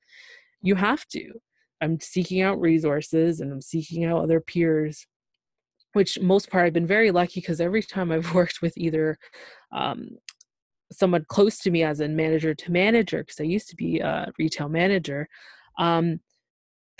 [0.62, 1.32] you have to.
[1.80, 5.06] I'm seeking out resources and i'm seeking out other peers
[5.92, 9.18] which most part I've been very lucky because every time I've worked with either
[9.72, 10.08] um,
[10.92, 14.32] someone close to me as a manager to manager, because I used to be a
[14.38, 15.28] retail manager,
[15.78, 16.20] um,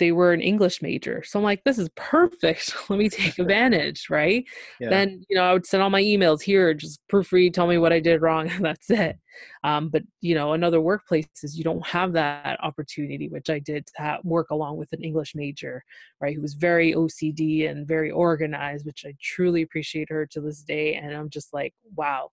[0.01, 1.21] they were an English major.
[1.23, 2.73] So I'm like, this is perfect.
[2.89, 4.43] Let me take advantage, right?
[4.79, 4.89] Yeah.
[4.89, 7.93] Then, you know, I would send all my emails here, just proofread, tell me what
[7.93, 9.19] I did wrong, and that's it.
[9.63, 13.85] Um, but, you know, in other workplaces, you don't have that opportunity, which I did
[13.85, 15.83] to have, work along with an English major,
[16.19, 20.63] right, who was very OCD and very organized, which I truly appreciate her to this
[20.63, 20.95] day.
[20.95, 22.31] And I'm just like, wow,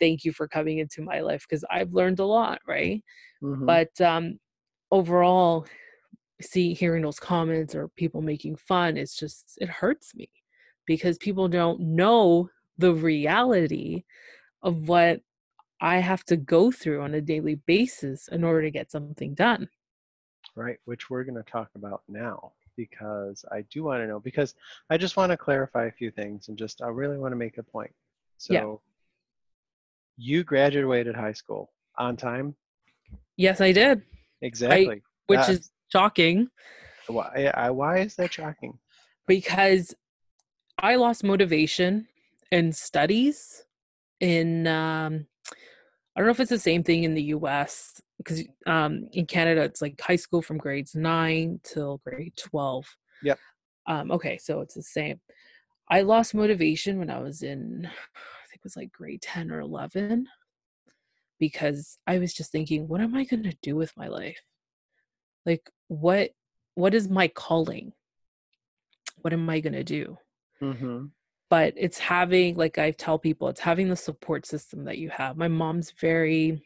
[0.00, 3.04] thank you for coming into my life because I've learned a lot, right?
[3.40, 3.66] Mm-hmm.
[3.66, 4.40] But um,
[4.90, 5.66] overall,
[6.40, 10.28] see hearing those comments or people making fun it's just it hurts me
[10.86, 14.04] because people don't know the reality
[14.62, 15.20] of what
[15.80, 19.68] I have to go through on a daily basis in order to get something done.
[20.56, 24.54] Right, which we're going to talk about now because I do want to know because
[24.90, 27.58] I just want to clarify a few things and just I really want to make
[27.58, 27.92] a point.
[28.38, 28.74] So yeah.
[30.16, 32.54] you graduated high school on time?
[33.36, 34.02] Yes, I did.
[34.42, 34.96] Exactly.
[34.96, 36.48] I, which is shocking.
[37.06, 38.78] Why, why is that shocking?
[39.26, 39.94] Because
[40.78, 42.08] I lost motivation
[42.50, 43.64] in studies
[44.20, 45.26] in um,
[46.16, 49.62] I don't know if it's the same thing in the US because um, in Canada
[49.62, 52.86] it's like high school from grades 9 till grade 12.
[53.22, 53.38] Yep.
[53.86, 55.20] Um, okay, so it's the same.
[55.90, 59.60] I lost motivation when I was in I think it was like grade 10 or
[59.60, 60.26] 11
[61.38, 64.40] because I was just thinking what am I going to do with my life?
[65.46, 66.30] like what
[66.74, 67.92] what is my calling?
[69.22, 70.18] What am i going to do?
[70.62, 71.06] Mm-hmm.
[71.50, 75.36] but it's having like i tell people it's having the support system that you have.
[75.36, 76.62] My mom's very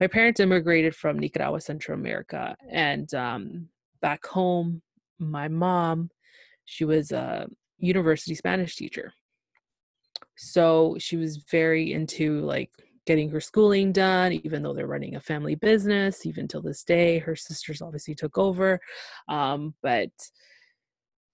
[0.00, 3.68] my parents immigrated from nicaragua central america and um,
[4.00, 4.82] back home
[5.18, 6.10] my mom
[6.64, 7.46] she was a
[7.78, 9.12] university spanish teacher.
[10.36, 12.70] So she was very into like
[13.08, 17.18] getting her schooling done, even though they're running a family business, even till this day.
[17.18, 18.78] Her sisters obviously took over.
[19.28, 20.10] Um, but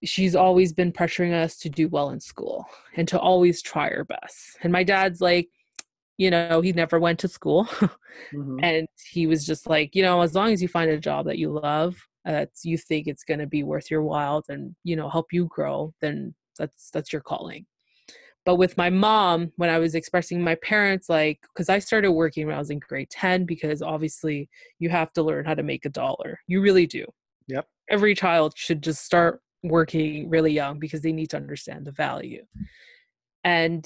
[0.01, 4.05] she's always been pressuring us to do well in school and to always try our
[4.05, 4.57] best.
[4.63, 5.49] And my dad's like,
[6.17, 7.65] you know, he never went to school.
[8.33, 8.59] mm-hmm.
[8.63, 11.37] And he was just like, you know, as long as you find a job that
[11.37, 15.09] you love, that you think it's going to be worth your while and, you know,
[15.09, 17.65] help you grow, then that's that's your calling
[18.45, 22.45] but with my mom when i was expressing my parents like because i started working
[22.45, 25.85] when i was in grade 10 because obviously you have to learn how to make
[25.85, 26.39] a dollar.
[26.47, 27.05] You really do.
[27.47, 27.67] Yep.
[27.89, 32.43] Every child should just start working really young because they need to understand the value.
[33.43, 33.85] And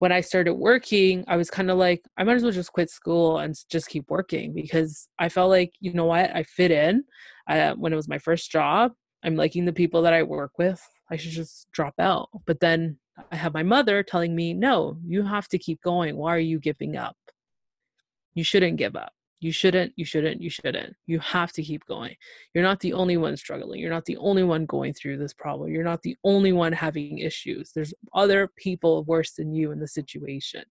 [0.00, 2.90] when i started working i was kind of like i might as well just quit
[2.90, 6.34] school and just keep working because i felt like you know what?
[6.34, 7.04] I fit in.
[7.48, 10.82] Uh, when it was my first job i'm liking the people that i work with.
[11.10, 12.28] I should just drop out.
[12.46, 12.98] But then
[13.30, 16.16] I have my mother telling me, no, you have to keep going.
[16.16, 17.16] Why are you giving up?
[18.34, 19.12] You shouldn't give up.
[19.40, 20.96] You shouldn't, you shouldn't, you shouldn't.
[21.06, 22.16] You have to keep going.
[22.54, 23.78] You're not the only one struggling.
[23.78, 25.70] You're not the only one going through this problem.
[25.70, 27.70] You're not the only one having issues.
[27.72, 30.64] There's other people worse than you in the situation.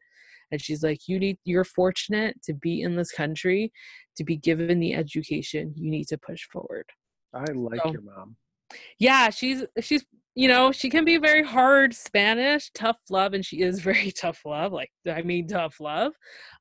[0.51, 3.71] And she's like, You need, you're fortunate to be in this country,
[4.17, 6.85] to be given the education you need to push forward.
[7.33, 8.37] I like so, your mom.
[8.97, 10.03] Yeah, she's, she's,
[10.35, 14.41] you know, she can be very hard Spanish, tough love, and she is very tough
[14.45, 14.71] love.
[14.71, 16.13] Like, I mean, tough love.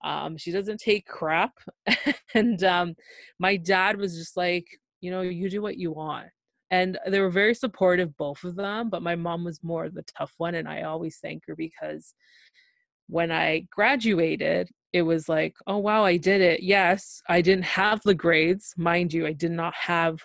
[0.05, 1.53] Um, she doesn't take crap.
[2.35, 2.95] and um,
[3.39, 4.67] my dad was just like,
[5.01, 6.29] you know, you do what you want.
[6.71, 8.89] And they were very supportive, both of them.
[8.89, 10.55] But my mom was more the tough one.
[10.55, 12.15] And I always thank her because
[13.09, 16.63] when I graduated, it was like, oh, wow, I did it.
[16.63, 18.73] Yes, I didn't have the grades.
[18.77, 20.25] Mind you, I did not have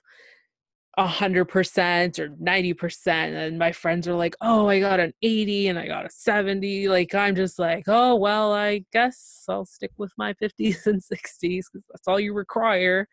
[0.98, 5.14] a hundred percent or 90 percent and my friends are like oh i got an
[5.22, 9.66] 80 and i got a 70 like i'm just like oh well i guess i'll
[9.66, 13.08] stick with my 50s and 60s because that's all you require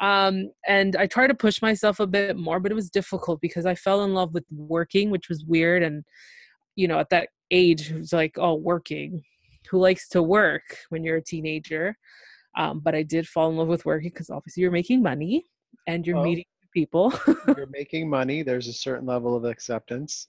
[0.00, 3.64] um, and i try to push myself a bit more but it was difficult because
[3.64, 6.04] i fell in love with working which was weird and
[6.74, 9.22] you know at that age it was like oh working
[9.70, 11.96] who likes to work when you're a teenager
[12.58, 15.44] um, but i did fall in love with working because obviously you're making money
[15.86, 16.24] and you're oh.
[16.24, 17.12] meeting people.
[17.46, 18.42] You're making money.
[18.42, 20.28] There's a certain level of acceptance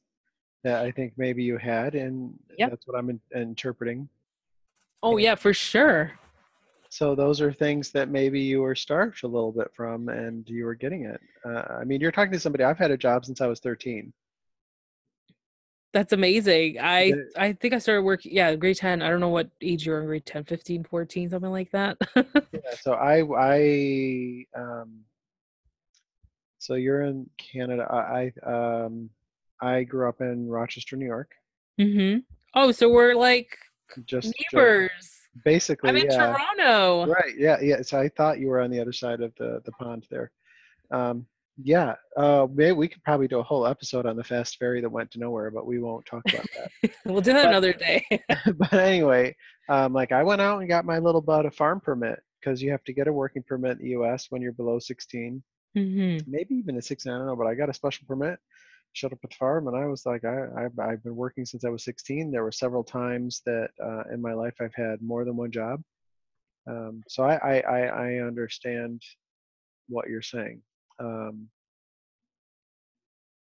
[0.64, 2.70] that I think maybe you had, and yep.
[2.70, 4.08] that's what I'm in, interpreting.
[5.04, 6.12] Oh yeah, for sure.
[6.90, 10.66] So those are things that maybe you were starved a little bit from, and you
[10.66, 11.22] were getting it.
[11.46, 12.64] Uh, I mean, you're talking to somebody.
[12.64, 14.12] I've had a job since I was 13.
[15.94, 16.78] That's amazing.
[16.80, 19.02] I I think I started working yeah, grade 10.
[19.02, 21.98] I don't know what age you were in grade 10, 15, 14, something like that.
[22.54, 25.00] Yeah, so I I um
[26.62, 27.84] so you're in Canada.
[27.90, 29.10] I I, um
[29.62, 31.32] I grew up in Rochester, New York.
[31.80, 32.20] Mm-hmm.
[32.56, 33.50] Oh, so we're like
[34.06, 34.92] Just ju- neighbors.
[35.46, 36.18] basically, I'm in yeah.
[36.36, 37.12] Toronto.
[37.12, 37.34] Right.
[37.38, 37.58] Yeah.
[37.62, 37.82] Yeah.
[37.82, 40.32] So I thought you were on the other side of the the pond there.
[40.92, 41.26] Um,
[41.64, 41.96] yeah.
[42.18, 45.12] Uh, maybe we could probably do a whole episode on the fast ferry that went
[45.12, 46.92] to nowhere, but we won't talk about that.
[47.06, 48.06] We'll do that But- another day.
[48.56, 49.36] but anyway,
[49.70, 52.72] um, like I went out and got my little bud a farm permit because you
[52.72, 54.28] have to get a working permit in the U.S.
[54.32, 55.42] when you're below 16,
[55.76, 56.28] mhm.
[56.28, 57.12] maybe even a 16.
[57.12, 58.40] I don't know, but I got a special permit.
[58.94, 61.64] Showed up at the farm, and I was like, I, I've, I've been working since
[61.64, 62.30] I was 16.
[62.30, 65.82] There were several times that uh, in my life I've had more than one job.
[66.68, 69.02] Um, so I, I, I, I understand
[69.88, 70.62] what you're saying.
[71.00, 71.48] Um,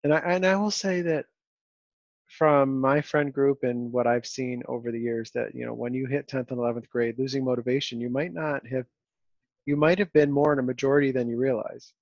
[0.04, 1.26] and I, and I will say that
[2.28, 5.94] from my friend group and what I've seen over the years that, you know, when
[5.94, 8.86] you hit 10th and 11th grade, losing motivation, you might not have,
[9.64, 11.92] you might have been more in a majority than you realize.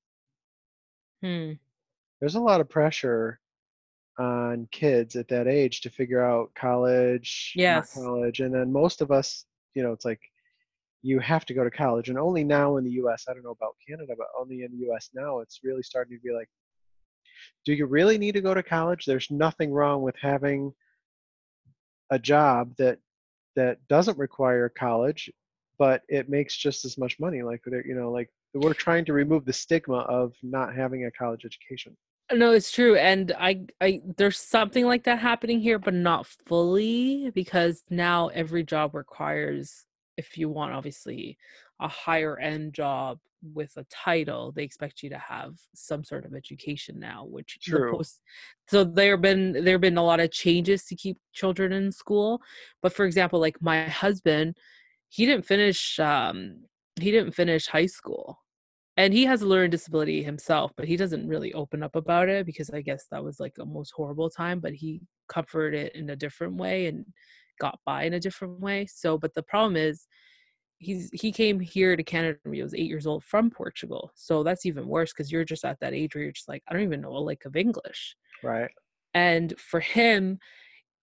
[1.24, 1.52] Hmm.
[2.20, 3.40] There's a lot of pressure
[4.18, 7.94] on kids at that age to figure out college, Yes.
[7.94, 8.40] college.
[8.40, 10.20] And then most of us, you know, it's like
[11.00, 12.10] you have to go to college.
[12.10, 14.86] And only now in the US, I don't know about Canada, but only in the
[14.90, 16.50] US now, it's really starting to be like,
[17.64, 19.06] do you really need to go to college?
[19.06, 20.74] There's nothing wrong with having
[22.10, 22.98] a job that
[23.56, 25.30] that doesn't require college,
[25.78, 27.42] but it makes just as much money.
[27.42, 31.44] Like you know, like we're trying to remove the stigma of not having a college
[31.44, 31.96] education.
[32.32, 32.96] No, it's true.
[32.96, 38.62] And I I there's something like that happening here, but not fully because now every
[38.64, 39.84] job requires
[40.16, 41.36] if you want obviously
[41.80, 43.18] a higher end job
[43.52, 47.72] with a title, they expect you to have some sort of education now, which the
[47.72, 47.90] True.
[47.90, 48.20] post
[48.68, 51.92] so there have been there have been a lot of changes to keep children in
[51.92, 52.40] school.
[52.82, 54.56] But for example, like my husband,
[55.10, 56.64] he didn't finish um
[56.98, 58.38] he didn't finish high school
[58.96, 62.46] and he has a learning disability himself but he doesn't really open up about it
[62.46, 66.10] because i guess that was like a most horrible time but he covered it in
[66.10, 67.04] a different way and
[67.60, 68.86] got by in a different way.
[68.86, 70.06] So but the problem is
[70.78, 74.42] he's he came here to canada when he was eight years old from portugal so
[74.42, 76.82] that's even worse because you're just at that age where you're just like i don't
[76.82, 78.16] even know a lick of english.
[78.42, 78.70] Right.
[79.14, 80.38] and for him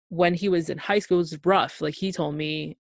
[0.10, 2.78] when he was in high school it was rough like he told me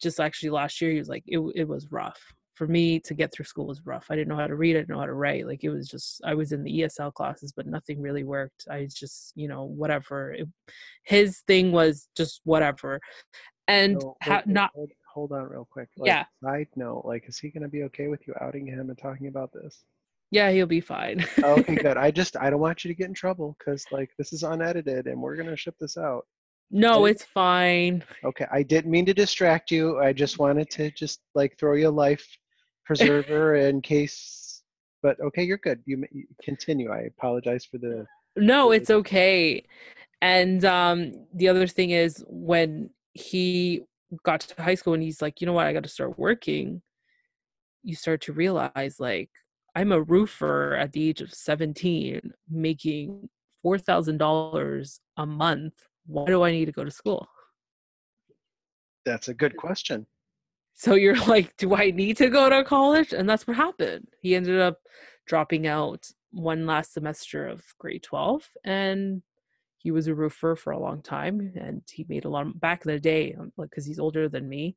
[0.00, 2.22] just actually last year he was like it, it was rough
[2.62, 4.78] for me to get through school was rough i didn't know how to read i
[4.78, 7.52] didn't know how to write like it was just i was in the esl classes
[7.56, 10.48] but nothing really worked i just you know whatever it,
[11.02, 13.00] his thing was just whatever
[13.66, 15.88] and So, ha- not hold, hold on real quick.
[15.96, 16.24] Like, Yeah.
[16.44, 19.26] Side note, like, is he going to be okay with you outing him and talking
[19.26, 19.82] about this?
[20.30, 21.96] yeah he'll be fine okay, good.
[22.06, 25.06] I just I don't want you to get in trouble because like this is unedited
[25.08, 26.26] and we're gonna ship this out.
[26.70, 29.98] no it's fine Okay, I didn't mean to distract you.
[29.98, 32.26] I just wanted to just like throw you a life
[32.84, 34.62] preserver in case.
[35.02, 35.82] But okay, you're good.
[35.84, 36.04] You,
[36.42, 36.90] continue.
[36.90, 38.06] I apologize for the.
[38.36, 38.76] no Really?
[38.78, 39.64] it's okay
[40.22, 43.82] and um the other thing is when he
[44.22, 46.80] got to high school and he's like you know what i got to start working
[47.82, 49.28] you start to realize like
[49.74, 53.28] i'm a roofer at the age of 17 making
[53.66, 55.74] $4000 a month
[56.06, 57.28] why do i need to go to school
[59.04, 60.06] That's a good question.
[60.74, 63.12] So you're like do i need to go to college?
[63.12, 64.08] And that's what happened.
[64.20, 64.78] He ended up
[65.26, 69.22] dropping out one last semester of grade 12 and
[69.76, 72.86] he was a roofer for a long time and he made a lot of, back
[72.86, 74.74] in the day um, like because he's older than me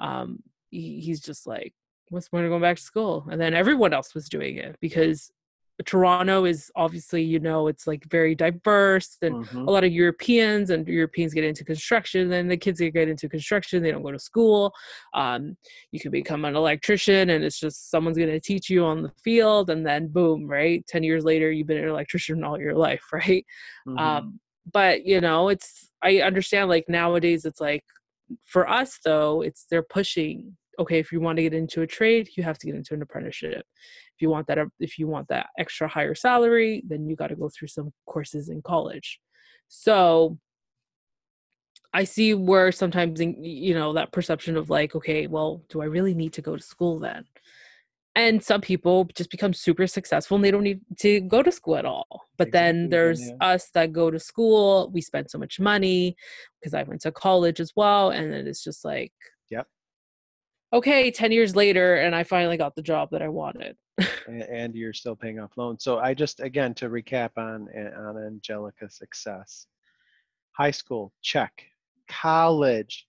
[0.00, 1.72] um he, he's just like
[2.10, 3.26] what's the point of going back to school?
[3.30, 5.30] And then everyone else was doing it because
[5.84, 9.66] toronto is obviously you know it's like very diverse and Mhm.
[9.68, 12.28] a lot of Europeans and Europeans get into construction.
[12.28, 14.72] Then the kids get into construction, they don't go to school.
[15.14, 15.56] Um,
[15.92, 19.12] you can become an electrician, and it's just someone's going to teach you on the
[19.22, 20.86] field, and then boom, right?
[20.86, 23.44] Ten years later, you've been an electrician all your life, right?
[23.86, 23.98] Mhm.
[23.98, 24.40] Um,
[24.72, 26.68] but you know, it's I understand.
[26.68, 27.84] Like nowadays, it's like
[28.44, 30.56] for us though, it's they're pushing.
[30.78, 33.00] Okay, if you want to get into a trade, you have to get into an
[33.02, 33.64] apprenticeship.
[34.16, 37.28] If you want that, uh, if you want that extra higher salary, then you got
[37.28, 39.20] to go through some courses in college.
[39.68, 40.38] So
[41.92, 45.86] I see where sometimes in- you know that perception of like, okay, well, do I
[45.86, 47.24] really need to go to school then?
[48.14, 51.76] And some people just become super successful and they don't need to go to school
[51.76, 52.22] at all.
[52.38, 53.34] But then then, there's yeah.
[53.42, 54.90] us that go to school.
[54.94, 56.16] We spend so much money
[56.60, 59.12] because I went to college as well, and then it's just like,
[59.50, 59.66] Yep.
[60.72, 63.76] okay 10 years later and i finally got the job that i wanted
[64.26, 65.84] and, and you're still paying off loans.
[65.84, 69.66] So I just again to recap on on Angelica's success.
[70.52, 71.52] High school, check.
[72.08, 73.06] College,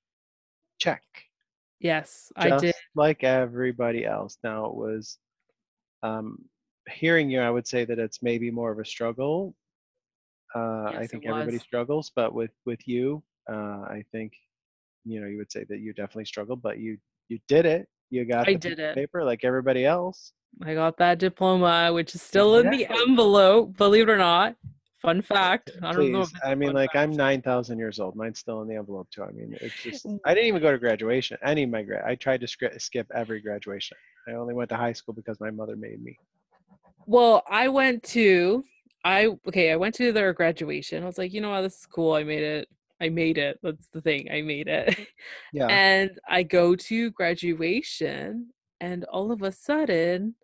[0.80, 1.04] check.
[1.80, 4.38] yes Just i did like everybody else.
[4.44, 5.18] Now it was
[6.04, 6.40] um,
[6.90, 7.40] hearing you.
[7.42, 9.56] I would say that it's maybe more of a struggle.
[10.56, 13.22] Uh, I think everybody struggles, but with with you,
[13.52, 14.34] uh, I think
[15.06, 16.98] you know you would say that you definitely struggled, but you
[17.30, 17.88] you did it.
[18.10, 18.96] You got I the did of it.
[18.96, 20.32] paper like everybody else.
[20.64, 24.56] I got that diploma which is still in the envelope believe it or not
[25.02, 26.34] fun fact i don't Please.
[26.44, 27.04] I mean, like fact.
[27.04, 28.16] I'm 9,000 years old.
[28.16, 29.24] Mine's still in the envelope too.
[29.24, 30.20] I mean, it's just, Mm.
[30.26, 31.38] I didn't even go to graduation.
[31.44, 33.96] Any of my grad, I tried to skip, skip every graduation.
[34.28, 36.18] I only went to high school because my mother made me.
[37.06, 38.64] Well, I went to
[39.08, 41.02] I okay, I went to their graduation.
[41.02, 42.14] I was like, you know what, this is cool.
[42.14, 42.68] I made it.
[43.00, 43.58] I made it.
[43.64, 44.30] That's the thing.
[44.30, 44.98] I made it.
[45.54, 45.68] Yeah.
[45.70, 48.50] and I go to graduation
[48.80, 50.36] and all of a sudden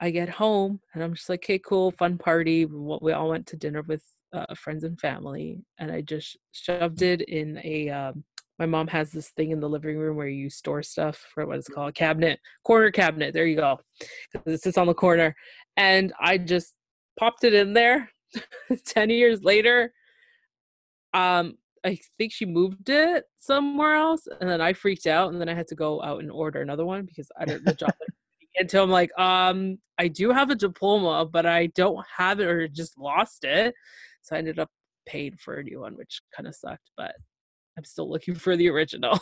[0.00, 2.64] I get home and I'm just like, okay, cool, fun party.
[2.64, 4.02] We wa- we all went to dinner with
[4.32, 7.88] uh, friends and family, and I just shoved it in a.
[7.90, 8.24] Um,
[8.58, 11.58] my mom has this thing in the living room where you store stuff for what
[11.58, 13.32] it's called, cabinet, corner cabinet.
[13.32, 13.78] There you go,
[14.32, 15.34] 'cause it sits on the corner,
[15.76, 16.74] and I just
[17.18, 18.10] popped it in there.
[18.86, 19.92] Ten years later,
[21.14, 25.48] um, I think she moved it somewhere else, and then I freaked out, and then
[25.48, 27.92] I had to go out and order another one because I don't the job.
[28.56, 32.66] Until I'm like, um, I do have a diploma, but I don't have it or
[32.66, 33.74] just lost it,
[34.22, 34.70] so I ended up
[35.06, 36.90] paying for a new one, which kind of sucked.
[36.96, 37.14] But
[37.76, 39.20] I'm still looking for the original.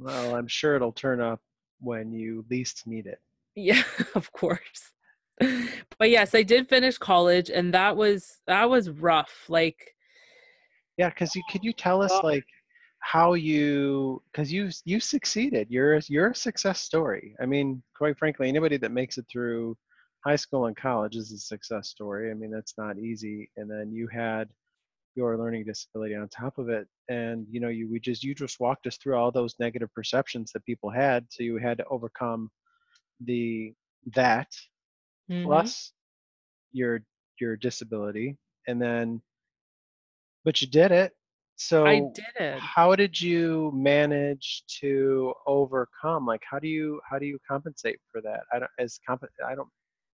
[0.00, 1.40] Well, I'm sure it'll turn up
[1.80, 3.20] when you least need it.
[3.54, 3.82] yeah,
[4.14, 4.92] of course.
[5.98, 9.44] But yes, I did finish college, and that was that was rough.
[9.48, 9.94] Like,
[11.00, 12.44] Yeah, because you could you tell us like
[12.98, 15.68] how you because you you succeeded.
[15.70, 17.34] You're you're a success story.
[17.40, 19.78] I mean, quite frankly, anybody that makes it through
[20.26, 22.30] high school and college is a success story.
[22.30, 23.50] I mean, that's not easy.
[23.56, 24.50] And then you had
[25.14, 28.60] your learning disability on top of it, and you know, you we just you just
[28.60, 31.24] walked us through all those negative perceptions that people had.
[31.30, 32.50] So you had to overcome
[33.24, 33.72] the
[34.14, 34.48] that
[35.30, 35.44] mhm.
[35.44, 35.92] plus
[36.72, 37.00] your
[37.40, 38.36] your disability,
[38.68, 39.22] and then
[40.44, 41.12] but you did it.
[41.56, 42.58] So I did it.
[42.58, 48.22] how did you manage to overcome like how do you how do you compensate for
[48.22, 49.68] that i don't is comp i don't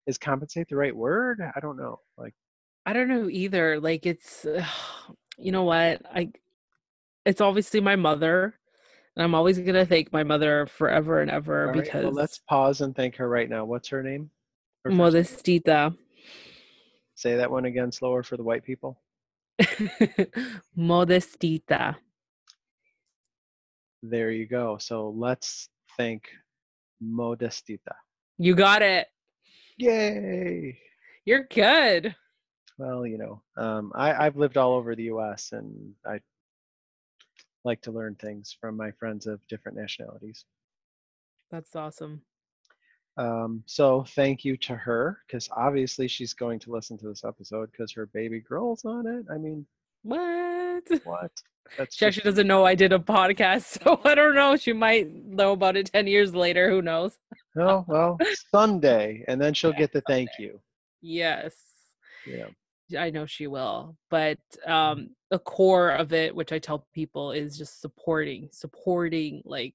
[0.07, 2.33] is compensate the right word i don't know like
[2.87, 3.81] I don't know either.
[3.81, 4.47] Like it's
[5.39, 6.03] you know what?
[6.12, 6.31] I
[7.25, 8.55] it's obviously my mother.
[9.16, 12.81] And I'm always gonna thank my mother forever and ever right, because well let's pause
[12.81, 14.29] and thank her right now what's her name
[14.85, 15.22] Her first name?
[15.22, 15.97] Modestita.
[17.14, 19.01] say that one again slower for the white people
[20.76, 21.96] Modestita.
[24.02, 26.28] there you go so let's thank
[27.02, 27.94] modestita
[28.38, 29.07] You got it.
[29.78, 30.78] yay
[31.24, 32.14] You're good.
[32.78, 36.20] well you know um, I, i've lived all over the us and i
[37.64, 40.44] like to learn things from my friends of different nationalities
[41.50, 42.22] That's awesome.
[43.16, 47.70] Um, so thank you to her because obviously she's going to listen to this episode
[47.70, 49.24] because her baby girl's on it.
[49.32, 49.66] I mean,
[50.02, 50.84] What?
[51.04, 51.30] what?
[51.78, 54.56] That's She actually doesn't know I did a podcast, so I don't know.
[54.56, 56.68] She might know about it 10 years later.
[56.70, 57.18] Who knows?
[57.58, 58.18] oh well,
[58.50, 60.60] Sunday, and then she'll Yeah, get the thank you.
[61.00, 61.54] Yes.
[62.26, 62.48] Yeah,
[62.98, 63.96] I know she will.
[64.10, 69.74] But um the core of it, which I tell people, is just supporting, supporting like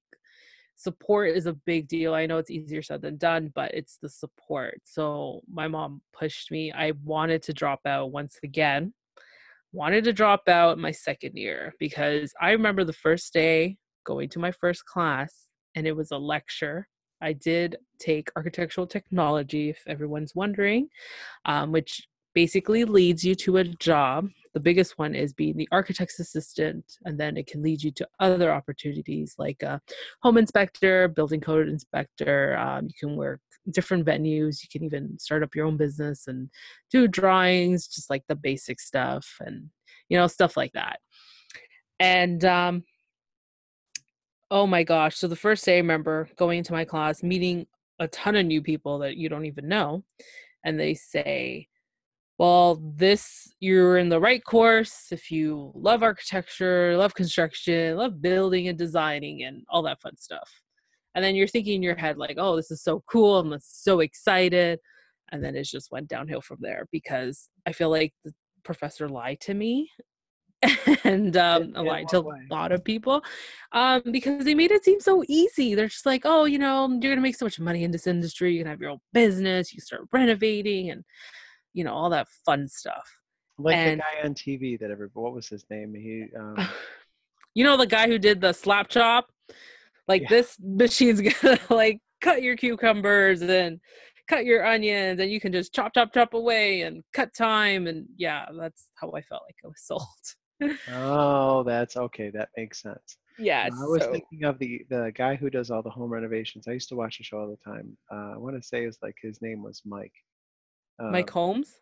[0.80, 2.14] support is a big deal.
[2.14, 4.80] I know it's easier said than done, but it's the support.
[4.84, 6.72] So my mom pushed me.
[6.72, 8.94] I wanted to drop out once again.
[9.72, 14.38] Wanted to drop out my second year because I remember the first day going to
[14.38, 16.88] my first class and it was a lecture.
[17.20, 20.88] I did take architectural technology, if everyone's wondering,
[21.44, 24.28] um, which basically leads you to a job.
[24.52, 28.08] The biggest one is being the architect's assistant, and then it can lead you to
[28.18, 29.80] other opportunities like a
[30.22, 32.56] home inspector, building code inspector.
[32.58, 33.40] Um, you can work
[33.70, 34.62] different venues.
[34.62, 36.50] You can even start up your own business and
[36.90, 39.70] do drawings, just like the basic stuff, and
[40.08, 40.98] you know stuff like that.
[42.00, 42.82] And um,
[44.50, 45.16] oh my gosh!
[45.16, 47.66] So the first day, I remember going into my class, meeting
[48.00, 50.02] a ton of new people that you don't even know,
[50.64, 51.68] and they say
[52.40, 58.68] well this you're in the right course if you love architecture love construction love building
[58.68, 60.50] and designing and all that fun stuff
[61.14, 64.00] and then you're thinking in your head like oh this is so cool i'm so
[64.00, 64.78] excited
[65.32, 68.32] and then it just went downhill from there because i feel like the
[68.64, 69.90] professor lied to me
[71.04, 72.38] and um, In- a in lot what to way?
[72.50, 73.22] a lot of people
[73.72, 75.74] um, because they made it seem so easy.
[75.74, 78.52] They're just like, oh, you know, you're gonna make so much money in this industry.
[78.52, 79.72] You can have your own business.
[79.72, 81.02] You start renovating and
[81.72, 83.08] you know all that fun stuff.
[83.58, 85.10] Like And- the guy on TV that ever.
[85.14, 85.94] What was his name?
[85.94, 86.26] He.
[86.36, 86.56] Um,
[87.54, 89.26] you know the guy who did the slap chop
[90.06, 90.28] like Yeah.
[90.30, 93.80] this machine's gonna like cut your cucumbers and
[94.28, 98.06] cut your onions and you can just chop chop chop away and cut time and
[98.16, 102.30] yeah that's how i felt like i was sold oh, that's okay.
[102.30, 103.16] That makes sense.
[103.38, 106.68] yeah I was so- thinking of the the guy who does all the home renovations.
[106.68, 107.96] I used to watch the show all the time.
[108.12, 110.12] Uh, I want to say it's like his name was Mike.
[111.00, 111.80] Mike Um, holmes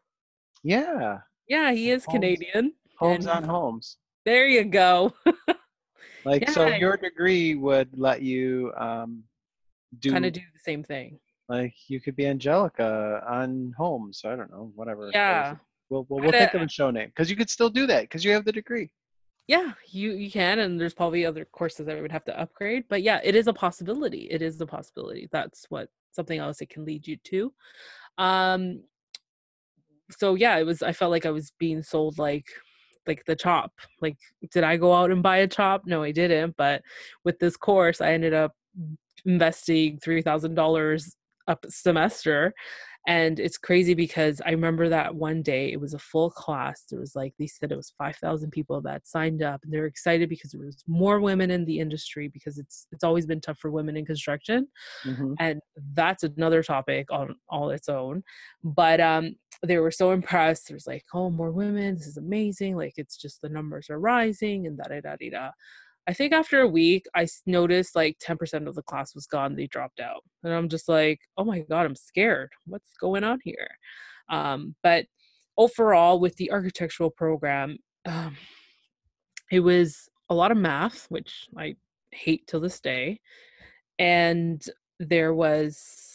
[0.63, 2.15] Yeah, yeah he is Holmes.
[2.15, 3.97] canadian Holmes And- on homes.
[4.25, 5.13] there you go
[6.25, 9.23] Like so, your degree would let you um,
[10.01, 14.21] do kind of do the same thing like you could be Angelica on homes.
[14.27, 15.11] I don't know, whatever.
[15.15, 15.57] yeah
[15.89, 18.23] We'll we'll, we'll think of a show name because you could still do that because
[18.25, 18.91] you have the degree.
[19.47, 23.01] yeah you you can and there's probably other courses that would have to upgrade but
[23.03, 26.85] yeah it is a possibility it is a possibility that's what something else it can
[26.85, 27.41] lead you to
[28.19, 28.83] um
[30.11, 32.47] so yeah it was i felt like i was being sold like
[33.07, 34.17] like the chop like
[34.51, 35.83] did i go out and buy a chop?
[35.87, 36.83] No i didn't but
[37.25, 38.53] with this course i ended up
[39.25, 41.11] investing $3000
[41.49, 42.55] a semester
[43.09, 47.01] and it's crazy because i remember that one day it was a full class there
[47.01, 50.29] was like they said it was 5000 people that signed up and they were excited
[50.29, 53.71] because there was more women in the industry because it's it's always been tough for
[53.71, 54.69] women in construction.
[55.05, 55.35] Mhm.
[55.41, 55.61] and
[55.95, 58.23] that's another topic on all its own.
[58.63, 60.69] But um they were so impressed.
[60.69, 64.67] There's like oh more women this is amazing like it's just the numbers are rising
[64.67, 65.51] and da da da da
[66.09, 69.67] i think after a week I noticed like 10% of the class was gone they
[69.67, 70.25] dropped out.
[70.43, 72.51] And i'm just like oh my god i'm scared.
[72.67, 73.69] What's going on here?
[74.31, 75.07] Um but
[75.57, 78.37] overall with the architectural program um
[79.51, 81.75] it was a lot of math which i
[82.13, 83.21] hate till this day
[83.99, 84.65] and
[85.01, 86.08] there was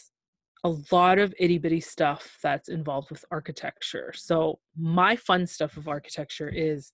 [0.64, 4.12] a lot of itty bitty stuff that's involved with architecture.
[4.16, 6.92] So, my fun stuff of architecture is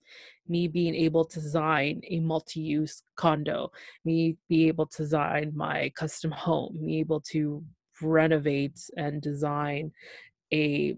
[0.48, 3.70] me being able to design a multi use condo,
[4.04, 7.64] me be able to design my custom home, me able to
[8.02, 9.92] renovate and design
[10.52, 10.96] a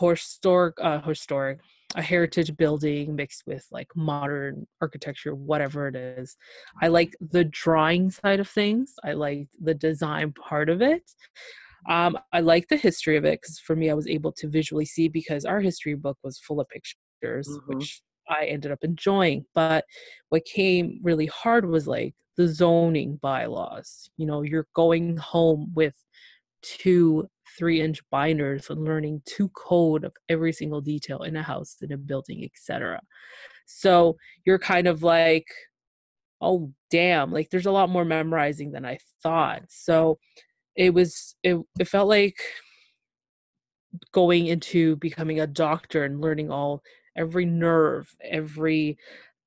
[0.00, 1.58] historic, uh, historic,
[1.96, 6.36] a heritage building mixed with like modern architecture, whatever it is.
[6.80, 8.94] I like the drawing side of things.
[9.04, 11.02] I like the design part of it.
[11.88, 14.84] Um, I like the history of it because for me, I was able to visually
[14.86, 17.66] see because our history book was full of pictures, Mhm.
[17.66, 19.46] which I ended up enjoying.
[19.54, 19.84] But
[20.28, 24.10] what came really hard was like the zoning bylaws.
[24.16, 25.94] You know, you're going home with
[26.62, 31.76] two three inch binders and learning to code of every single detail in a house
[31.82, 33.00] in a building etc
[33.66, 35.46] so you're kind of like
[36.40, 40.18] oh damn like there's a lot more memorizing than i thought so
[40.78, 42.40] it was it, it felt like
[44.12, 46.82] going into becoming a doctor and learning all
[47.16, 48.96] every nerve every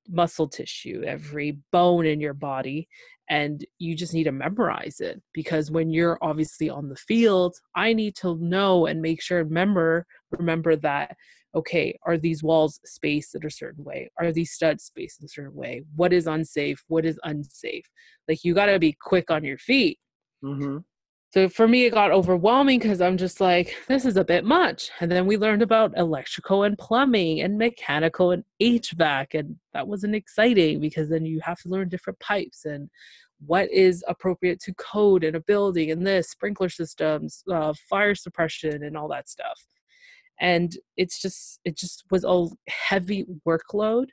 [0.09, 2.87] muscle tissue every bone in your body
[3.29, 7.93] and you just need to memorize it because when you're obviously on the field i
[7.93, 11.15] need to know and make sure remember remember that
[11.55, 14.09] okay are these walls spaced in a certain way?
[14.17, 15.83] Are these studs spaced in a certain way?
[15.95, 16.81] What is unsafe?
[16.87, 17.85] What is unsafe?
[18.27, 19.99] Like you got to be quick on your feet.
[20.43, 20.83] Mhm.
[21.33, 24.91] So for me, it got overwhelming because I'm just like, this is a bit much.
[24.99, 29.39] And then we learned about electrical and plumbing and mechanical and HVAC.
[29.39, 32.89] And that wasn't exciting because then you have to learn different pipes and
[33.45, 38.83] what is appropriate to code in a building and this, sprinkler systems, uh, fire suppression,
[38.83, 39.65] and all that stuff.
[40.41, 44.07] And it's just, it just was a heavy workload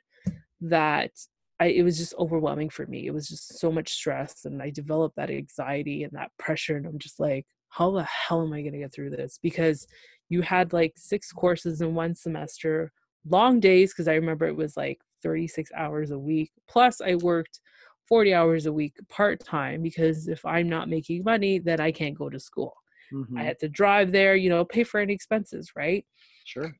[0.61, 1.11] that
[1.59, 3.05] I, it was just overwhelming for me.
[3.07, 6.77] It was just so much stress, and I developed that anxiety and that pressure.
[6.77, 9.39] And I'm just like, how the hell am I going to get through this?
[9.41, 9.87] Because
[10.29, 12.91] you had like six courses in one semester,
[13.27, 16.51] long days, because I remember it was like 36 hours a week.
[16.67, 17.59] Plus, I worked
[18.07, 22.17] 40 hours a week part time because if I'm not making money, then I can't
[22.17, 22.73] go to school.
[23.11, 23.39] Mhm.
[23.39, 26.05] I had to drive there, you know, pay for any expenses, right?
[26.45, 26.73] Sure.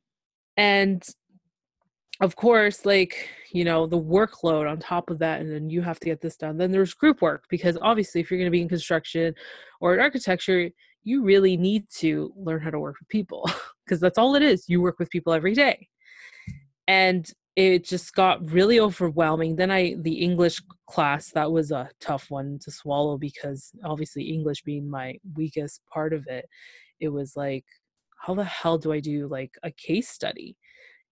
[0.56, 1.06] and
[2.20, 5.98] of course like you know the workload on top of that and then you have
[6.00, 6.56] to get this done.
[6.56, 9.34] Then there's group work because obviously if you're going to be in construction
[9.80, 10.70] or in architecture
[11.02, 13.48] you really need to learn how to work with people
[13.84, 14.68] because that's all it is.
[14.68, 15.88] You work with people every day.
[16.86, 19.56] And it just got really overwhelming.
[19.56, 24.62] Then i the english class that was a tough one to swallow because obviously english
[24.62, 26.48] being my weakest part of it
[27.00, 27.64] it was like
[28.20, 30.56] how the hell do I do like a case study?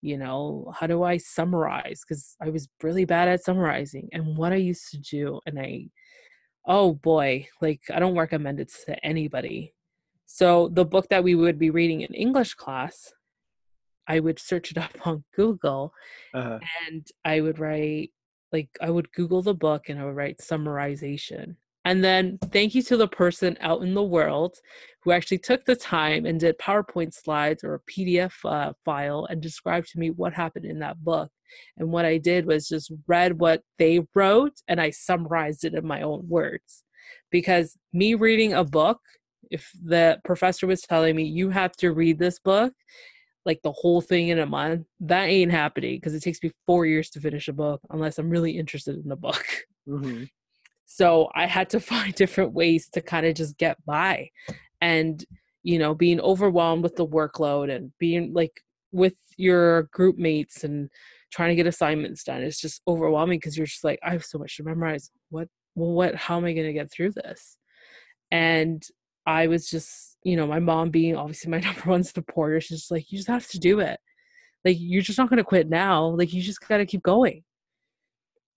[0.01, 2.03] You know how do i summarize?
[2.07, 5.87] Because i was really bad at summarizing and what i used to do and i
[6.67, 9.75] oh boy like i don't recommend it to anybody.
[10.27, 13.13] So the book that we would be reading in english class
[14.07, 15.93] i would search it up on google
[16.35, 16.59] Uh-huh.
[16.87, 18.11] and i would write
[18.53, 21.57] like i would google the book and i would write summarization
[21.89, 24.59] and then thank you to the person out in the world
[25.03, 29.41] who actually took the time and did PowerPoint slides or a PDF uh, file and
[29.41, 31.31] described to me what happened in that book.
[31.79, 35.87] And what I did was just read what they wrote and I summarized it in
[35.87, 36.85] my own words.
[37.31, 39.01] Because me reading a book,
[39.51, 42.75] if the professor was telling me, you have to read this book,
[43.47, 46.85] like the whole thing in a month, that ain't happening because it takes me four
[46.85, 49.47] years to finish a book unless I'm really interested in the book.
[49.87, 50.25] hmm
[50.91, 54.31] So I had to find different ways to kind of just get by.
[54.81, 55.25] And,
[55.63, 60.89] you know, being overwhelmed with the workload and being like with your group mates and
[61.31, 64.39] trying to get assignments done, it's just overwhelming because you're just like, I have so
[64.39, 65.11] much to memorize.
[65.31, 67.59] What, well, what, how am I going to get through this?
[68.31, 68.83] And
[69.27, 72.91] I was just, you know, my mom being obviously my number one supporter, she's just
[72.91, 74.01] like, you just have to do it.
[74.65, 76.07] Like, you're just not going to quit now.
[76.07, 77.43] Like, you just got to keep going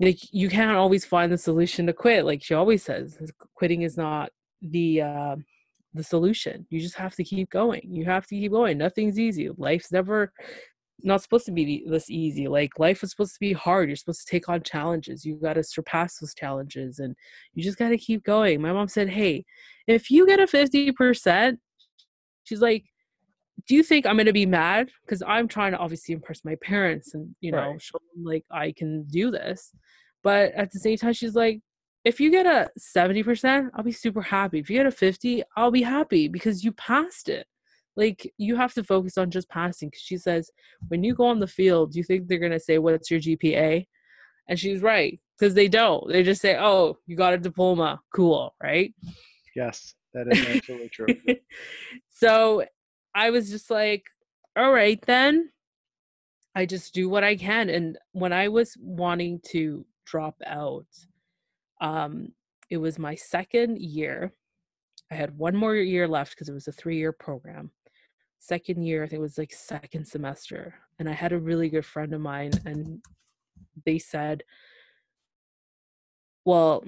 [0.01, 3.19] like you can't always find the solution to quit like she always says
[3.55, 4.31] quitting is not
[4.63, 5.37] the uh,
[5.95, 6.67] the solution.
[6.71, 7.83] You just have to keep going.
[7.85, 8.79] You have to keep going.
[8.79, 9.51] Nothing's easy.
[9.57, 10.33] Life's never
[11.03, 12.47] not supposed to be this easy.
[12.47, 13.89] Like life is supposed to be hard.
[13.89, 15.25] You're supposed to take on challenges.
[15.25, 17.17] You got to surpass those challenges and
[17.55, 18.61] you just got to keep going.
[18.61, 19.45] My mom said hey
[19.87, 21.59] if you get a 50%
[22.45, 22.85] she's like
[23.67, 24.91] do you think i'm going to be mad?
[25.05, 27.83] Because i'm trying to obviously impress my parents and you know Right.
[27.83, 29.73] show them like i can do this.
[30.23, 31.61] But at the same time she's like
[32.05, 34.59] if you get a 70% i'll be super happy.
[34.59, 37.47] If you get a 50 i'll be happy because you passed it.
[37.97, 40.51] Like you have to focus on just passing because she says
[40.89, 43.21] when you go on the field do you think they're going to say what's your
[43.21, 43.87] gpa
[44.49, 46.09] and she's right because they don't.
[46.09, 48.01] They just say oh you got a diploma.
[48.15, 48.95] Cool right?
[49.57, 51.07] Yes, that is absolutely true.
[52.11, 52.65] so
[53.15, 54.07] I was just like,
[54.57, 55.51] all right, then
[56.55, 57.71] I just do what I can.
[57.71, 60.87] And when I was wanting to drop out,
[61.81, 62.33] um,
[62.69, 64.33] it was my second year.
[65.11, 67.71] I had one more year left because it was a three year program.
[68.39, 70.75] Second year, I think it was like second semester.
[70.99, 73.03] And I had a really good friend of mine, and
[73.85, 74.43] they said,
[76.45, 76.85] Well,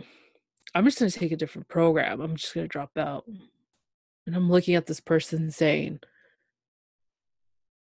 [0.75, 2.21] I'm just going to take a different program.
[2.21, 3.25] I'm just going to drop out.
[4.27, 6.01] And I'm looking at this person saying,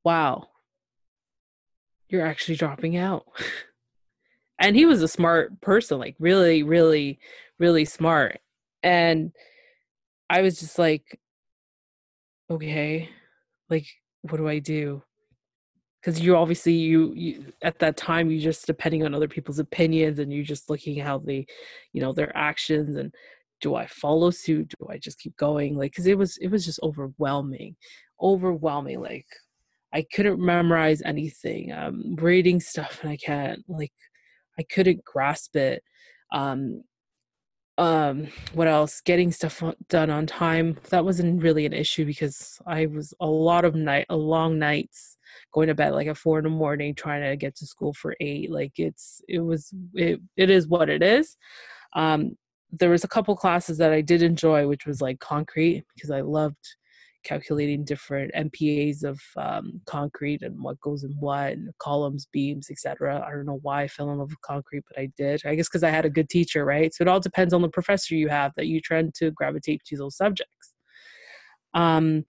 [0.04, 0.48] Wow,
[2.08, 3.24] you're actually dropping out.
[4.58, 7.18] and he was a smart person, like really, really,
[7.58, 8.40] really smart.
[8.82, 9.32] And
[10.28, 11.18] I was just like,
[12.50, 13.08] okay,
[13.70, 13.86] like,
[14.22, 15.02] what do I do?
[16.00, 20.18] Because you obviously you, you at that time you just depending on other people's opinions
[20.18, 21.46] and you're just looking how they,
[21.92, 23.14] you know, their actions and
[23.60, 24.74] do I follow suit?
[24.78, 25.76] Do I just keep going?
[25.76, 27.76] Like, because it was it was just overwhelming,
[28.20, 29.00] overwhelming.
[29.00, 29.26] Like,
[29.94, 31.72] I couldn't memorize anything.
[31.72, 33.92] Um, reading stuff and I can't like,
[34.58, 35.82] I couldn't grasp it.
[36.32, 36.82] Um,
[37.78, 39.00] um, what else?
[39.00, 40.76] Getting stuff done on time.
[40.90, 45.16] That wasn't really an issue because I was a lot of night, a long nights
[45.52, 48.14] going to bed like at four in the morning, trying to get to school for
[48.20, 48.50] eight.
[48.50, 51.36] Like it's it was it it is what it is.
[51.94, 52.36] Um,
[52.70, 56.20] there was a couple classes that I did enjoy, which was like concrete because I
[56.20, 56.76] loved
[57.24, 63.24] calculating different MPAs of um, concrete and what goes in what, and columns, beams, etc.
[63.26, 65.42] I don't know why I fell in love with concrete, but I did.
[65.44, 66.92] I guess because I had a good teacher, right?
[66.94, 69.96] So it all depends on the professor you have that you tend to gravitate to
[69.96, 70.74] those subjects.
[71.74, 72.24] Um,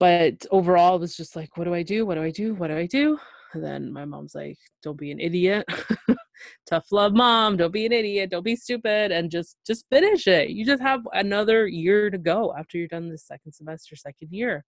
[0.00, 2.06] but overall, it was just like, what do I do?
[2.06, 2.54] What do I do?
[2.54, 3.18] What do I do?
[3.52, 5.66] And then my mom's like, don't be an idiot.
[6.68, 7.56] Tough love, mom.
[7.56, 8.30] Don't be an idiot.
[8.30, 9.12] Don't be stupid.
[9.12, 10.50] And just just finish it.
[10.50, 14.64] You just have another year to go after you're done the second semester, second year.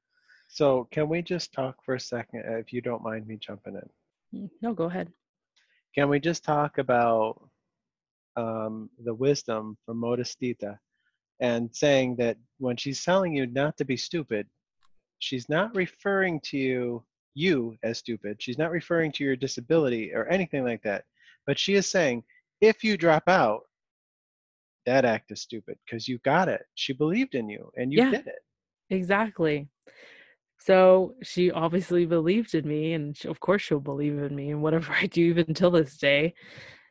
[0.48, 4.40] So, can we just talk for a second, if you don't mind me jumping in?
[4.42, 5.12] Mm, No, go ahead.
[5.94, 7.40] Can we just talk about
[8.36, 10.78] um, the wisdom from Modestita
[11.40, 14.46] and saying that when she's telling you not to be stupid,
[15.20, 17.04] she's not referring to you,
[17.34, 18.42] you as stupid.
[18.42, 21.04] She's not referring to your disability or anything like that.
[21.50, 22.22] But she is saying,
[22.60, 23.62] if you drop out,
[24.86, 26.62] that act is stupid because you got it.
[26.76, 28.12] She believed in you and you Yeah.
[28.12, 28.38] did it.
[28.90, 29.66] Exactly.
[30.60, 34.62] So she obviously believed in me, and she, of course she'll believe in me and
[34.62, 36.34] whatever I do, even till this day.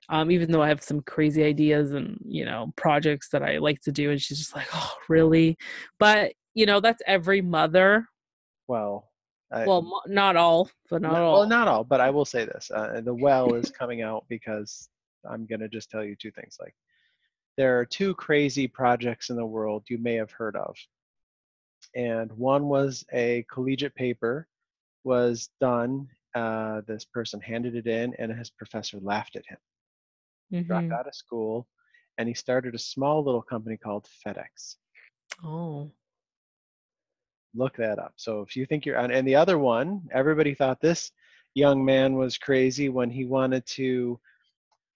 [0.10, 3.80] Um, even though I have some crazy ideas and you know projects that I like
[3.84, 5.58] to do, and she's just like, "Oh, really?"
[6.00, 8.10] But you know, that's every mother.
[8.68, 9.09] Well,
[9.52, 11.40] I- well, not all, but not Not- all.
[11.40, 14.90] Well, not all, but I will say this: uh, the well is coming out because
[15.30, 16.58] I'm going to just tell you two things.
[16.60, 16.76] Like,
[17.58, 20.76] there are two crazy projects in the world you may have heard of,
[21.96, 24.48] and one was a collegiate paper
[25.04, 26.08] was done.
[26.36, 29.58] Uh, this person handed it in, and his professor laughed at him.
[30.52, 31.68] He dropped out of school,
[32.20, 34.76] and he started a small little company called FedEx.
[35.44, 35.90] Oh,
[37.56, 38.14] look that up.
[38.16, 41.12] So if you think you're on, and the other one, everybody thought this
[41.56, 44.20] young man was crazy when he wanted to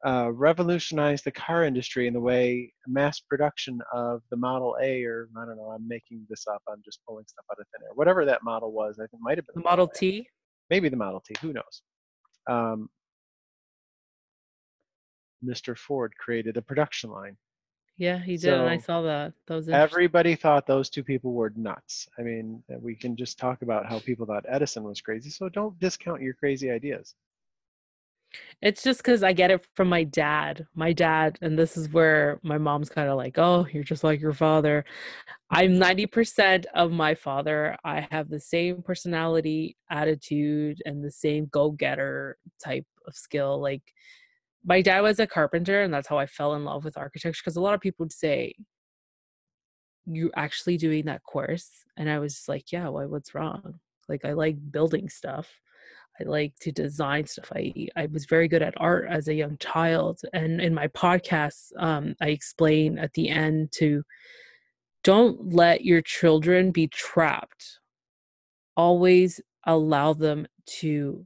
[0.06, 5.30] uh, revolutionize the car industry in the way mass production of the Model A, or
[5.38, 6.62] I don't know, I'm making this up.
[6.70, 7.94] I'm just pulling stuff out of thin air.
[7.96, 9.98] Whatever that model was, I think it might have been the Model A.
[9.98, 10.28] T.
[10.70, 11.34] maybe the Model T.
[11.42, 11.82] Who knows?
[12.50, 12.90] Um,
[15.44, 15.78] Mr.
[15.78, 17.38] Ford created a production line.
[17.98, 19.34] Yeah, he did, and I So, saw that.
[19.48, 19.94] That was interesting.
[19.94, 22.08] Everybody thought those two people were nuts.
[22.18, 25.30] I mean, we can just talk about how people thought Edison was crazy.
[25.30, 27.14] So don't discount your crazy ideas.
[28.64, 30.66] It's just because I get it from my dad.
[30.74, 34.20] My dad, and this is where my mom's kind of like, oh, you're just like
[34.20, 34.86] your father.
[35.52, 37.78] I'm 90% of my father.
[37.84, 43.62] I have the same personality, attitude, and the same go getter type of skill.
[43.62, 43.84] Like,
[44.66, 47.42] my dad was a carpenter, and that's how I fell in love with architecture.
[47.44, 48.54] Because a lot of people would say,
[50.06, 51.70] "You're actually doing that course?
[51.98, 53.06] And I was like, yeah, why?
[53.06, 53.80] What's wrong?
[54.10, 55.50] Like, I like building stuff.
[56.20, 57.52] I like to design stuff.
[57.56, 61.72] I I was very good at art as a young child, and in my podcast,
[61.78, 64.04] um, I explain at the end to
[65.04, 67.80] don't let your children be trapped.
[68.78, 70.48] Always allow them
[70.80, 71.26] to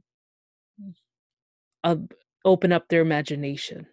[1.84, 1.96] uh,
[2.48, 3.86] open up their imagination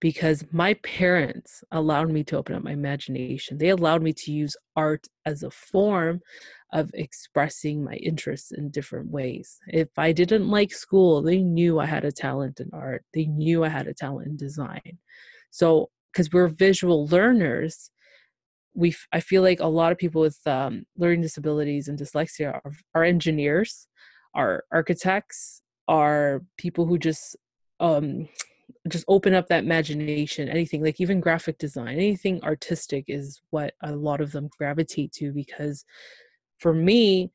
[0.00, 3.58] because my parents allowed me to open up my imagination.
[3.58, 6.20] They allowed me to use art as a form
[6.72, 9.60] of expressing my interests in different ways.
[9.68, 13.04] If I didn't like school, they knew I had a talent in art.
[13.14, 14.98] They knew I had a talent in design.
[15.50, 17.90] So, because we're visual learners,
[18.74, 22.72] we I feel like a lot of people with um, learning disabilities and dyslexia are,
[22.94, 23.86] are engineers,
[24.34, 27.36] are architects, are people who just
[27.82, 28.28] um,
[28.88, 33.94] just open up that imagination anything like even graphic design anything artistic is what a
[33.94, 35.84] lot of them gravitate to because
[36.58, 37.30] for me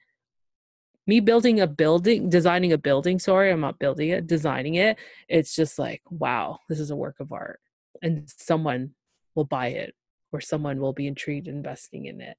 [1.05, 4.97] me building a building designing a building sorry i'm not building it designing it
[5.29, 7.59] it's just like wow this is a work of art.
[8.03, 8.91] And someone
[9.33, 9.95] will buy it
[10.31, 12.37] or someone will be intrigued investing in it.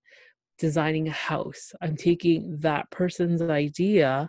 [0.59, 4.28] Designing a house i'm taking that person's idea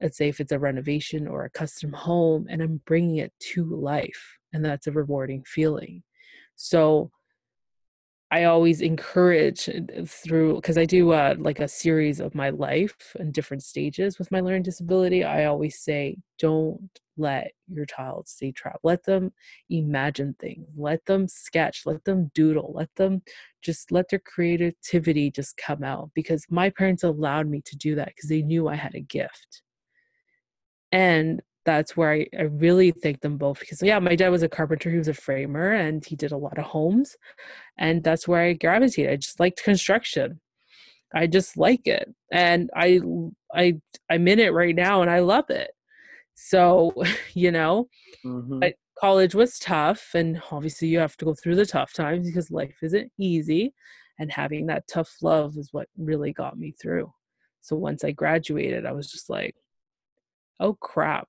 [0.00, 3.64] let's say if it's a renovation or a custom home and i'm bringing it to
[3.64, 6.02] life and that's a rewarding feeling.
[6.56, 7.10] So
[8.30, 13.14] i always encourage uh, through because i do uh, like a series of my life
[13.20, 18.52] and different stages with my learning disability i always say don't let your child stay
[18.52, 18.84] trapped.
[18.84, 19.32] Let them
[19.70, 20.68] imagine things.
[20.76, 21.86] Let them sketch.
[21.86, 22.72] Let them doodle.
[22.74, 23.22] Let them
[23.62, 26.10] just let their creativity just come out.
[26.14, 29.62] Because my parents allowed me to do that because they knew i had a gift
[30.92, 34.48] and that's where I, I really thank them both because yeah my dad was a
[34.48, 37.16] carpenter he was a framer and he did a lot of homes
[37.78, 40.40] and that's where i gravitated i just liked construction.
[41.14, 43.00] I just like it and i
[43.54, 43.74] i
[44.10, 45.70] i'm in it right now and i love it.
[46.34, 46.92] So
[47.34, 47.88] you know
[48.24, 48.60] Mhm.
[48.60, 52.50] but college was tough and obviously you have to go through the tough times because
[52.50, 53.74] life isn't easy
[54.18, 57.12] and having that tough love is what really got me through.
[57.60, 59.54] So once i graduated i was just like
[60.60, 61.28] oh crap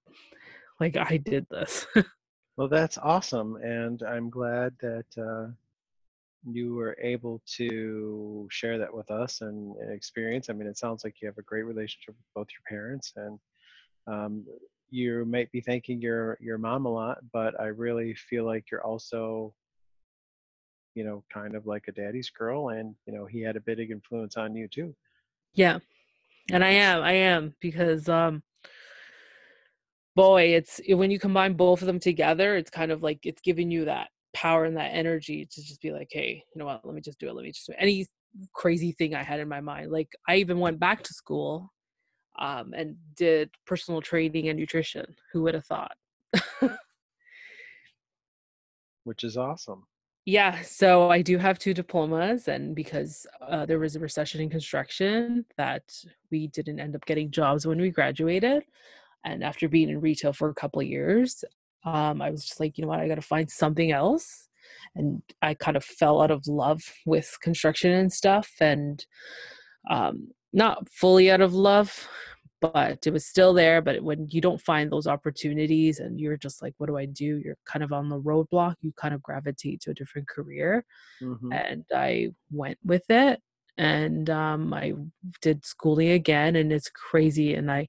[0.80, 1.86] like i did this
[2.58, 5.52] Well, that's awesome, and I'm glad that uh,
[6.50, 10.50] you were able to share that with us and, and experience.
[10.50, 13.40] I mean, it sounds like you have a great relationship with both your parents, and
[14.08, 14.46] um,
[14.90, 18.84] you might be thanking your your mom a lot, but I really feel like you're
[18.84, 19.54] also,
[20.96, 23.92] you know, kind of like a daddy's girl, and you know, he had a big
[23.92, 24.96] influence on you too.
[25.54, 25.80] yeah
[26.52, 28.42] and i am i am because um
[30.18, 33.70] boy it's when you combine both of them together it's kind of like it's giving
[33.70, 36.96] you that power and that energy to just be like hey you know what let
[36.96, 37.78] me just do it let me just do it.
[37.80, 38.06] any
[38.52, 41.72] crazy thing i had in my mind like i even went back to school
[42.40, 45.96] um, and did personal training and nutrition who would have thought
[49.06, 49.84] which is awesome.
[50.26, 54.50] yeah so i do have two diplomas and because uh, there was a recession in
[54.50, 55.84] construction that
[56.32, 58.64] we didn't end up getting jobs when we graduated
[59.26, 61.44] and after being in retail for a couple of years
[61.86, 64.50] um, i was just like you know what i got to find something else
[64.96, 69.06] and i kind of fell out of love with construction and stuff and
[69.90, 72.08] um, not fully out of love
[72.60, 76.62] but it was still there but when you don't find those opportunities and you're just
[76.62, 79.80] like what do i do you're kind of on the roadblock you kind of gravitate
[79.82, 80.84] to a different career
[81.22, 81.54] Mhm.
[81.54, 83.40] and i went with it
[83.78, 84.94] and um, i
[85.42, 87.88] did schooling again and it's crazy and i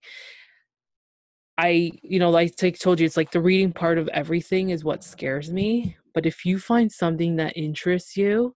[1.59, 4.85] i you know like i told you it's like the reading part of everything is
[4.85, 8.55] what scares me but if you find something that interests you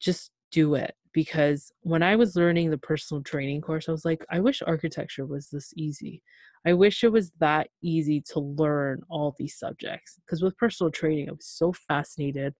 [0.00, 4.24] just do it because when I was learning the personal training course, I was like,
[4.30, 6.22] I wish architecture was this easy.
[6.66, 10.18] I wish it was that easy to learn all these subjects.
[10.24, 12.54] Because with personal training, I was so fascinated.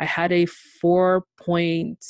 [0.00, 2.04] I had a four point.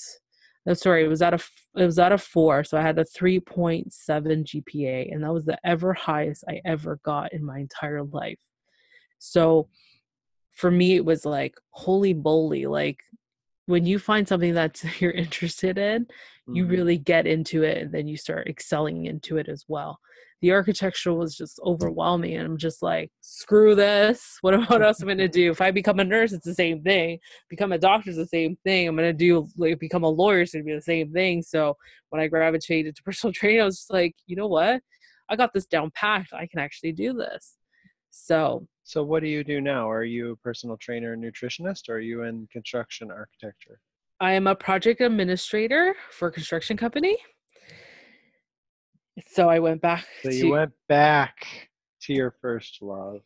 [0.64, 1.40] No, sorry, it was at a
[1.76, 5.32] it was at a four, so I had a three point seven GPA, and that
[5.32, 8.38] was the ever highest I ever got in my entire life.
[9.18, 9.68] So,
[10.52, 12.66] for me, it was like holy moly!
[12.66, 13.00] Like
[13.66, 16.06] when you find something that you're interested in,
[16.52, 16.70] you Mhm.
[16.70, 19.98] really get into it and then you start excelling into it as well.
[20.40, 24.38] The architecture was just overwhelming and I'm just like, screw this.
[24.40, 25.50] What, what else am I gonna do?
[25.52, 27.18] If I become a nurse, it's the same thing.
[27.48, 28.88] Become a doctor is the same thing.
[28.88, 31.42] I'm gonna do like become a lawyer, it's gonna be the same thing.
[31.42, 31.76] So
[32.10, 34.82] when I gravitated to personal training, I was just like, you know what?
[35.28, 36.32] I got this down packed.
[36.32, 37.56] I can actually do this.
[38.10, 39.90] So So, what do you do now?
[39.90, 43.80] Are you a personal trainer and nutritionist, or are you in construction architecture?
[44.20, 47.16] I am a project administrator for a construction company.
[49.26, 51.68] So I went back So to you went back
[52.02, 53.20] to your first love,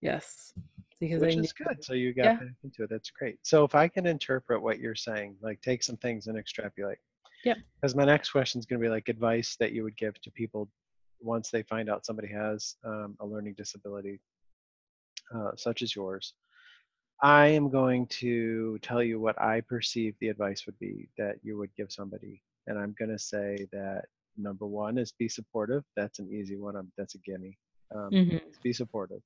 [0.00, 0.52] yes
[0.98, 1.82] because which I is good.
[1.84, 2.38] So you got Yeah.
[2.38, 2.90] back into it.
[2.90, 3.38] That's great.
[3.42, 6.98] So if I can interpret what you're saying, like take some things and extrapolate.
[7.44, 7.54] Yeah.
[7.80, 10.30] Because my next question is going to be like advice that you would give to
[10.30, 10.68] people
[11.20, 14.20] once they find out somebody has um, a learning disability,
[15.34, 16.34] uh, such as yours.
[17.22, 21.58] I am going to tell you what I perceive the advice would be that you
[21.58, 22.42] would give somebody.
[22.66, 24.04] And I'm going to say that
[24.38, 25.84] number one is be supportive.
[25.96, 26.76] That's an easy one.
[26.76, 27.58] Um that's a gimme.
[27.94, 28.40] Um, Mhm.
[28.62, 29.22] Be supportive.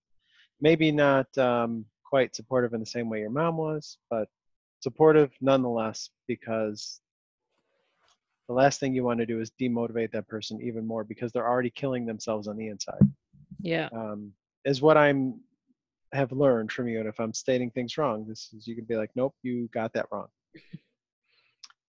[0.60, 4.28] Maybe not um, quite supportive in the same way your mom was, but
[4.80, 7.00] supportive nonetheless, because
[8.48, 11.48] the last thing you want to do is demotivate that person even more because they're
[11.48, 13.00] already killing themselves on the inside
[13.60, 14.32] yeah um,
[14.64, 15.40] is what I'm
[16.14, 17.00] have learned from you.
[17.00, 19.92] And if I'm stating things wrong, this is you can be like, nope, you got
[19.94, 20.28] that wrong.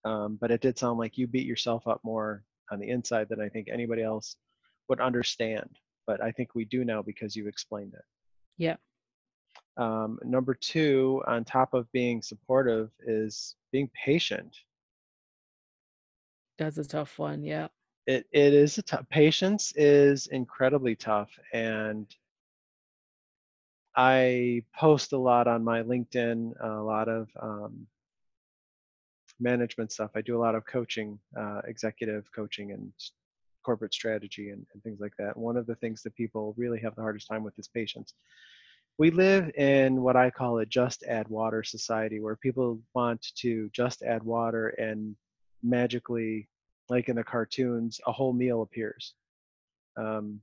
[0.04, 3.42] Um, but it did sound like you beat yourself up more on the inside than
[3.42, 4.36] I think anybody else
[4.88, 5.70] would understand.
[6.06, 8.06] But I think we do now because you explained it.
[8.58, 8.76] yeah
[9.78, 14.56] Um, number two, on top of being supportive, is being patient.
[16.58, 17.68] that's a tough one yeah
[18.08, 22.16] it it is a tough patience is incredibly tough and
[23.96, 27.88] i post a lot on my linkedin a lot of um,
[29.40, 30.12] management stuff.
[30.16, 32.92] I do a lot of coaching uh, executive coaching and
[33.64, 35.36] corporate strategy and, and things like that.
[35.36, 38.14] One of the things that people really have the hardest time with is patience.
[38.98, 43.70] We live in what i call a just add water society where people want to
[43.74, 45.16] just add water and
[45.64, 46.48] magically
[46.88, 49.16] like in the cartoons, a whole meal appears.
[49.98, 50.40] Um,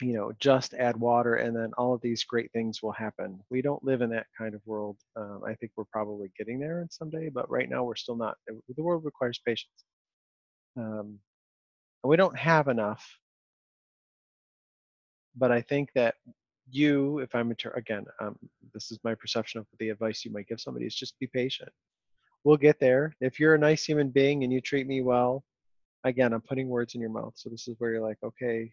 [0.00, 3.40] you know, just add water and then all of these great things will happen.
[3.50, 4.96] We don't live in that kind of world.
[5.16, 8.36] Um, I think we're probably getting there someday, but right now we're still not.
[8.46, 9.84] The world requires patience.
[10.76, 11.18] Um,
[12.02, 13.18] and we don't have enough.
[15.36, 16.16] But I think that
[16.70, 18.36] you, if I'm inter- again, um,
[18.72, 21.70] this is my perception of the advice you might give somebody is just be patient
[22.44, 23.16] we'll get there.
[23.20, 25.42] If you're a nice human being and you treat me well,
[26.04, 27.32] again, I'm putting words in your mouth.
[27.36, 28.70] So this is where you're like, okay,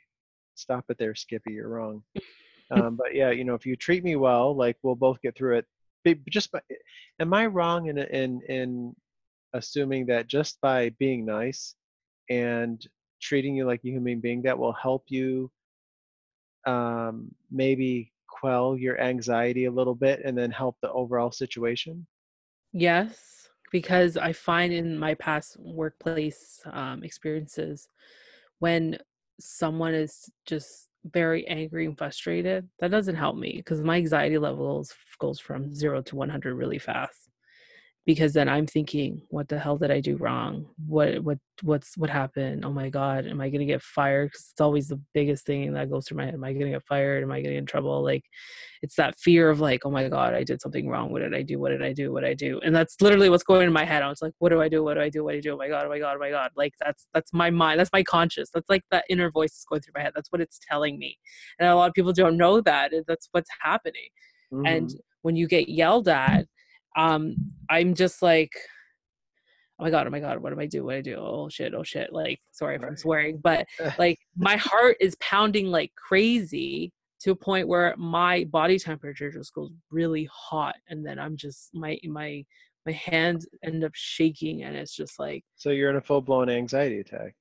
[0.56, 2.04] stop it there, Skippy, you're wrong.
[2.72, 5.58] um, but yeah, you know, if you treat me well, like we'll both get through
[5.58, 5.66] it.
[6.04, 6.62] Be- Just by,
[7.20, 8.96] am I wrong in in in
[9.54, 11.76] assuming that just by being nice
[12.30, 12.86] and
[13.22, 15.52] treating you like a human being, that will help you
[16.66, 22.06] um, maybe quell your anxiety a little bit and then help the overall situation?
[22.74, 27.90] yes because i find in my past workplace um, experiences
[28.60, 28.98] when
[29.42, 34.94] someone is just very angry and frustrated that doesn't help me because my anxiety levels
[35.20, 37.31] goes from 0 to 100 really fast
[38.06, 40.66] because then i'm thinking what the hell did i do wrong?
[40.88, 42.66] What what what's what happened?
[42.66, 44.28] Oh my god am i going to get fired?
[44.32, 46.34] Because it's always the biggest thing that goes through my head.
[46.34, 47.22] Am i going to get fired?
[47.24, 48.04] Am i going to get in trouble?
[48.04, 48.24] Like
[48.82, 51.12] it's that fear of like oh my god i did something wrong.
[51.12, 51.60] What did i do?
[51.60, 52.12] What did i do?
[52.12, 52.60] What did i do?
[52.64, 54.02] And that's literally what's going in my head.
[54.02, 54.84] I was like what do i do?
[54.84, 55.24] What do i do?
[55.24, 55.54] What do i do?
[55.54, 56.52] Oh my god oh my god oh my god.
[56.56, 58.50] Like that's that's my mind that's my conscious.
[58.52, 60.14] That's like that inner voice that's going through my head.
[60.16, 61.20] That's what it's telling me.
[61.60, 64.10] And a lot of people don't know that and that's what's happening.
[64.66, 65.00] And Mhm.
[65.22, 66.48] when you get yelled at
[66.96, 67.36] um
[67.70, 68.52] i'm just like
[69.80, 70.86] oh my god, oh my god, what am I do?
[70.86, 71.16] What do I do?
[71.18, 72.14] Oh shit, oh shit.
[72.14, 73.66] Like, sorry if I'm swearing, but
[73.98, 79.56] like my heart is pounding like crazy to a point where my body temperature just
[79.56, 82.46] goes really hot, and then I'm just my my
[82.86, 86.48] my hands end up shaking, and it's just like So you're in a full blown
[86.48, 87.34] anxiety attack.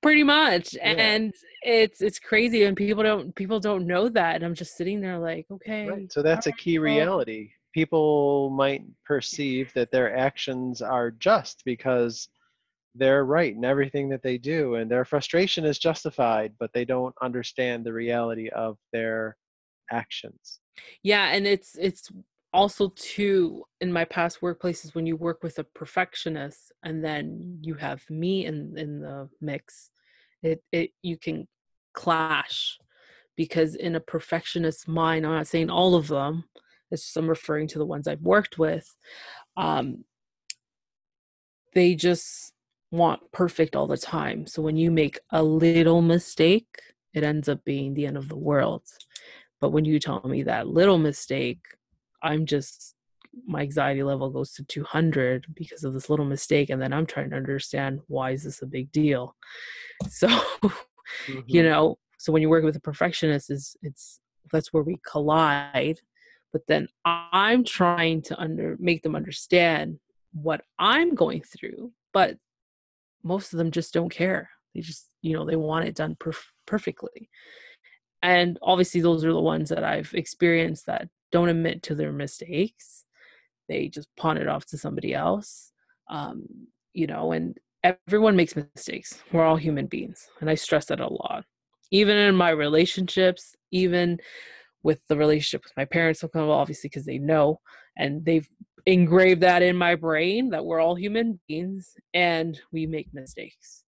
[0.00, 0.92] pretty much, Yeah.
[0.92, 5.00] and it's it's crazy, and people don't people don't know that, and I'm just sitting
[5.00, 6.12] there like, okay, Right.
[6.12, 7.50] So that's a key well- reality.
[7.72, 12.28] People might perceive that their actions are just because
[12.94, 17.14] they're right in everything that they do, and their frustration is justified, but they don't
[17.22, 19.36] understand the reality of their
[19.90, 20.60] actions.
[21.02, 22.10] yeah and it's it's
[22.52, 27.74] also too in my past workplaces when you work with a perfectionist and then you
[27.74, 29.90] have me in in the mix
[30.42, 31.46] it it you can
[31.94, 32.78] clash
[33.36, 36.44] because in a perfectionist mind i'm not saying all of them
[36.90, 38.96] it's just i'm referring to the ones i've worked with
[39.56, 40.04] um
[41.74, 42.52] they just
[42.90, 46.66] want perfect all the time so when you make a little mistake
[47.14, 48.82] it ends up being the end of the world
[49.60, 51.60] but when you tell me that little mistake,
[52.22, 52.94] I'm just
[53.46, 57.30] my anxiety level goes to 200 because of this little mistake and then I'm trying
[57.30, 59.36] to understand why is this a big deal.
[60.08, 60.28] So,
[61.46, 61.64] you Mhm.
[61.64, 64.20] know, so when you work with a perfectionist is it's
[64.50, 66.00] that's where we collide,
[66.52, 69.98] but then I'm trying to under make them understand
[70.32, 72.36] what I'm going through, but
[73.22, 74.50] most of them just don't care.
[74.74, 77.28] They just, you know, they want it done perf- perfectly.
[78.22, 83.04] And obviously those are the ones that i've experienced that don't admit to their mistakes.
[83.68, 85.72] They just pawn it off to somebody else
[86.08, 86.42] um,
[86.92, 89.22] you know and everyone makes mistakes.
[89.32, 91.44] We're all human beings and i stress that a lot.
[91.90, 94.18] Even in my relationships even
[94.82, 97.60] with the relationship with my parents well, obviously because they know
[97.96, 98.48] and they've
[98.86, 103.84] engraved that in my brain that we're all human beings and we make mistakes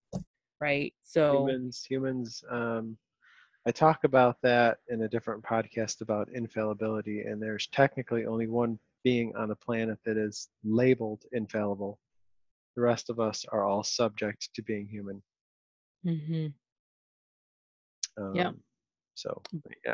[0.60, 2.96] right so humans humans um
[3.66, 8.78] i talk about that in a different podcast about infallibility and there's technically only one
[9.04, 11.98] being on the planet that is labeled infallible
[12.74, 15.22] the rest of us are all subject to being human
[16.04, 16.52] mhm.
[18.16, 18.52] um, Yeah.
[19.18, 19.42] So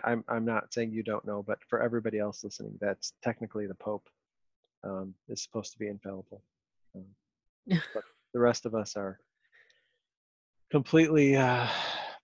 [0.04, 3.74] i'm i'm not saying you don't know but for everybody else listening that's technically the
[3.74, 4.08] pope
[4.84, 6.42] um, is supposed to be infallible
[6.94, 8.04] um, but
[8.34, 9.18] the rest of us are
[10.70, 11.68] completely uh,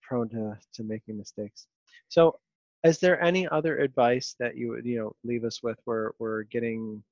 [0.03, 1.69] prone to, to making mistakes.
[2.09, 2.39] So,
[2.83, 5.79] is there any other advice that you would you know leave us with?
[5.87, 7.03] We're we're getting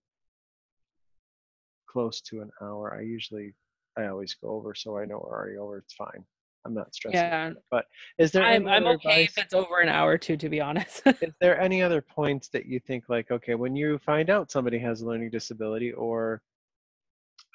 [1.86, 2.97] close to an hour.
[2.99, 3.55] I usually
[3.97, 5.78] I always go over, so I know we're already over.
[5.78, 6.24] It's fine.
[6.64, 7.18] I'm not stressing.
[7.18, 7.48] Yeah.
[7.48, 7.56] it.
[7.70, 7.84] But
[8.18, 9.38] is there I'm any I'm other okay advice?
[9.38, 11.02] if it's over an hour or two, to be honest.
[11.06, 14.78] is there any other points that you think like okay when you find out somebody
[14.78, 16.42] has a learning disability or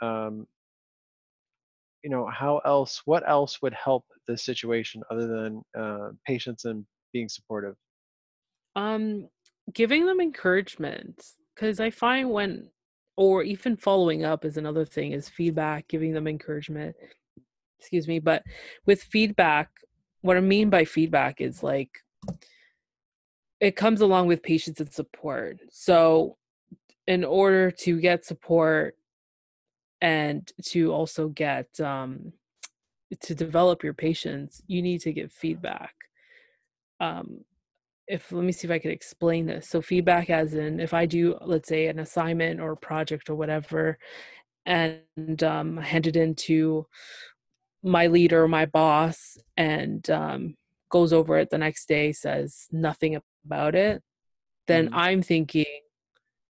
[0.01, 0.47] um,
[2.03, 6.85] you know how else what else would help the situation other than uh, patience and
[7.11, 7.75] being supportive
[8.75, 9.27] um,
[9.73, 11.23] giving them encouragement
[11.55, 12.69] because I find when,
[13.15, 16.95] or even following up is another thing is feedback, giving them encouragement.
[17.79, 18.43] Excuse me, but
[18.85, 19.69] with feedback,
[20.21, 21.89] what I mean by feedback is like
[23.59, 25.59] it comes along with patience and support.
[25.71, 26.37] So,
[27.07, 28.95] in order to get support
[30.01, 32.33] and to also get um,
[33.21, 35.93] to develop your patience, you need to give feedback.
[36.99, 37.45] Um,
[38.07, 39.69] if let me see if I could explain this.
[39.69, 43.97] So feedback as in if I do, let's say, an assignment or project or whatever,
[44.65, 46.85] and um, hand it into
[47.83, 50.55] my leader, my boss, and um,
[50.89, 54.01] goes over it the next day, says nothing about it,
[54.67, 54.93] then Mhm.
[54.93, 55.81] I'm thinking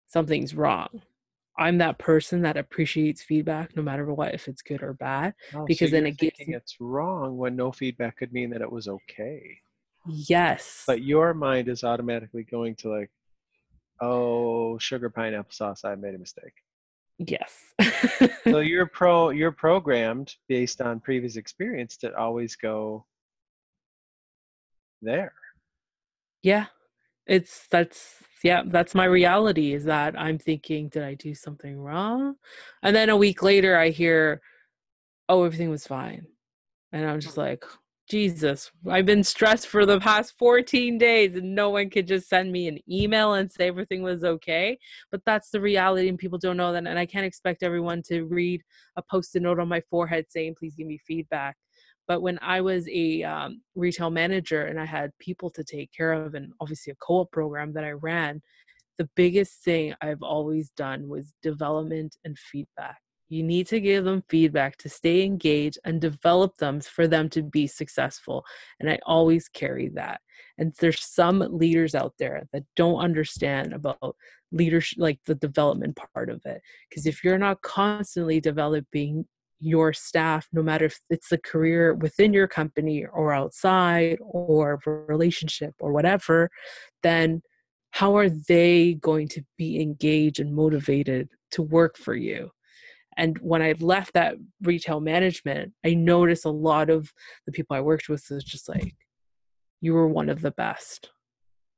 [0.07, 1.03] something's wrong.
[1.57, 5.35] I'm that person that appreciates feedback no matter what, if it's good or bad.
[5.53, 8.51] Oh, so because then you're it gives me- it's wrong when no feedback could mean
[8.51, 9.61] that it was okay
[10.07, 10.85] Yes.
[10.87, 13.11] but your mind is automatically going to like
[14.01, 16.55] oh sugar pineapple sauce i made a mistake
[17.19, 17.75] yes.
[18.45, 23.05] so you're pro you're programmed based on previous experience to always go
[25.03, 25.33] there.
[26.43, 26.67] Yeah.
[27.27, 32.37] It's that's yeah that's my reality is that i'm thinking did i do something wrong?
[32.83, 34.41] And then a week later i hear
[35.29, 36.27] oh everything was fine.
[36.93, 37.65] And i'm just like
[38.09, 42.51] jesus i've been stressed for the past 14 days and no one could just send
[42.51, 44.79] me an email and say everything was okay.
[45.11, 48.25] But that's the reality and people don't know that and i can't expect everyone to
[48.25, 48.63] read
[48.97, 51.57] a post-it note on my forehead saying please give me feedback.
[52.07, 56.13] But when i was a um, retail manager and i had people to take care
[56.13, 58.41] of and obviously a co-op program that i ran
[58.97, 62.99] the biggest thing i've always done was development and feedback
[63.29, 67.43] You need to give them feedback to stay engaged and develop them for them to
[67.43, 68.45] be successful.
[68.81, 70.21] And I always carry that.
[70.57, 74.17] And there's some leaders out there that don't understand about
[74.51, 76.63] leadership, like the development part of it.
[76.89, 79.27] Because if you're not constantly developing
[79.61, 85.75] your staff, no matter if it's a career within your company or outside or relationship
[85.81, 86.51] or whatever,
[87.03, 87.43] then
[87.91, 92.51] how are they going to be engaged and motivated to work for you?
[93.19, 97.13] And when I left that retail management, I noticed a lot of
[97.47, 98.95] the people I worked with was just like,
[99.81, 101.11] you were one of the best.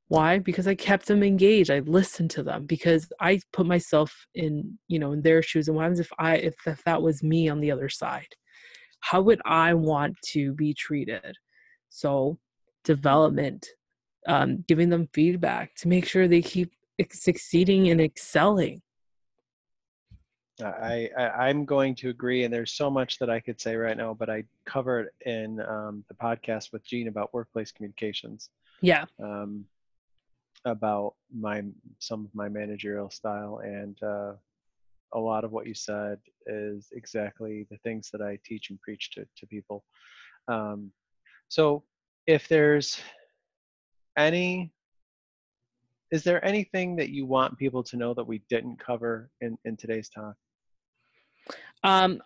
[0.07, 0.37] Why?
[0.39, 1.71] Because I kept them engaged.
[1.71, 5.67] I listened to them because I put myself in, you know, in their shoes.
[5.67, 8.27] And what happens if I if, if that was me on the other side?
[8.99, 11.37] How would I want to be treated?
[11.89, 12.37] So
[12.83, 13.67] development,
[14.27, 16.71] um, giving them feedback to make sure they keep
[17.11, 18.81] succeeding and excelling.
[20.61, 23.97] I, I am going to agree, and there's so much that I could say right
[23.97, 28.49] now, but I covered in um, the podcast with Gene about workplace communications.
[28.81, 29.05] Yeah.
[29.21, 29.65] Um,
[30.65, 31.63] about my
[31.99, 34.33] some of my managerial style, and uh,
[35.13, 39.11] a lot of what you said is exactly the things that I teach and preach
[39.11, 39.83] to to people.
[40.47, 40.91] Um,
[41.47, 41.83] so,
[42.27, 42.99] if there's
[44.17, 44.71] any
[46.11, 49.77] is there anything that you want people to know that we didn't cover in, in
[49.77, 50.35] today's talk?
[51.83, 52.21] Um,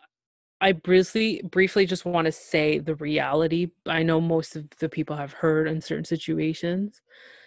[0.62, 3.72] I briefly briefly just want to say the reality.
[3.86, 7.02] I know most of the people have heard in certain situations,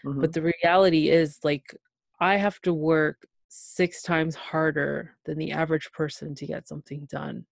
[0.04, 0.20] mm-hmm.
[0.20, 1.74] but the reality is like
[2.20, 7.46] I have to work six times harder than the average person to get something done.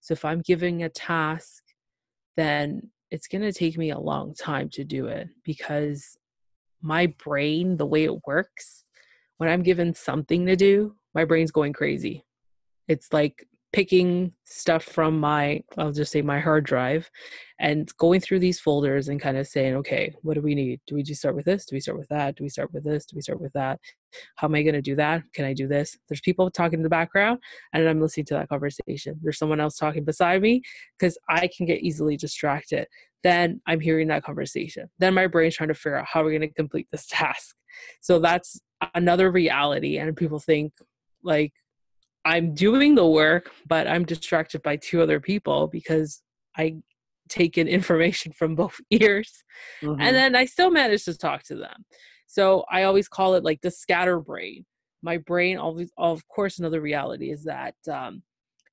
[0.00, 1.62] So if I'm giving a task,
[2.36, 6.18] then it's going to take me a long time to do it because
[6.82, 8.84] my brain, the way it works,
[9.38, 12.24] when I'm given something to do, my brain's going crazy.
[12.86, 17.10] It's like picking stuff from my i'll just say my hard drive
[17.60, 20.80] and going through these folders and kind of saying okay what do we need?
[20.86, 21.66] Do we just start with this?
[21.66, 22.36] Do we start with that?
[22.36, 23.06] Do we start with this?
[23.06, 23.80] Do we start with that?
[24.36, 25.22] How am i going to do that?
[25.34, 25.96] Can i do this?
[26.08, 27.40] There's people talking in the background
[27.72, 29.18] and i'm listening to that conversation.
[29.22, 30.62] There's someone else talking beside me
[30.98, 32.86] because i can get easily distracted.
[33.22, 34.88] Then i'm hearing that conversation.
[34.98, 37.56] Then my brain's trying to figure out how we're going to complete this task.
[38.00, 38.60] So that's
[38.94, 40.72] another reality and people think
[41.24, 41.52] like
[42.24, 46.22] I'm doing the work, but I'm distracted by two other people because
[46.56, 46.76] I
[47.28, 49.44] take in information from both ears
[49.82, 50.00] mm-hmm.
[50.00, 51.84] and then I still manage to talk to them.
[52.26, 54.66] So I always call it like the scatter brain.
[55.02, 58.22] My brain always, of course, another reality is that um,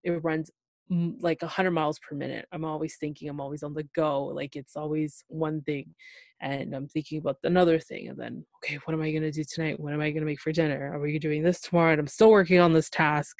[0.04, 0.52] it runs
[0.90, 4.76] like 100 miles per minute i'm always thinking i'm always on the go like it's
[4.76, 5.96] always one thing
[6.42, 9.44] and i'm thinking about another thing and then okay what am i going to do
[9.44, 9.80] tonight?
[9.80, 10.92] What am i going to make for dinner?
[10.94, 11.92] Are we doing this tomorrow?
[11.92, 13.38] And i'm still working on this task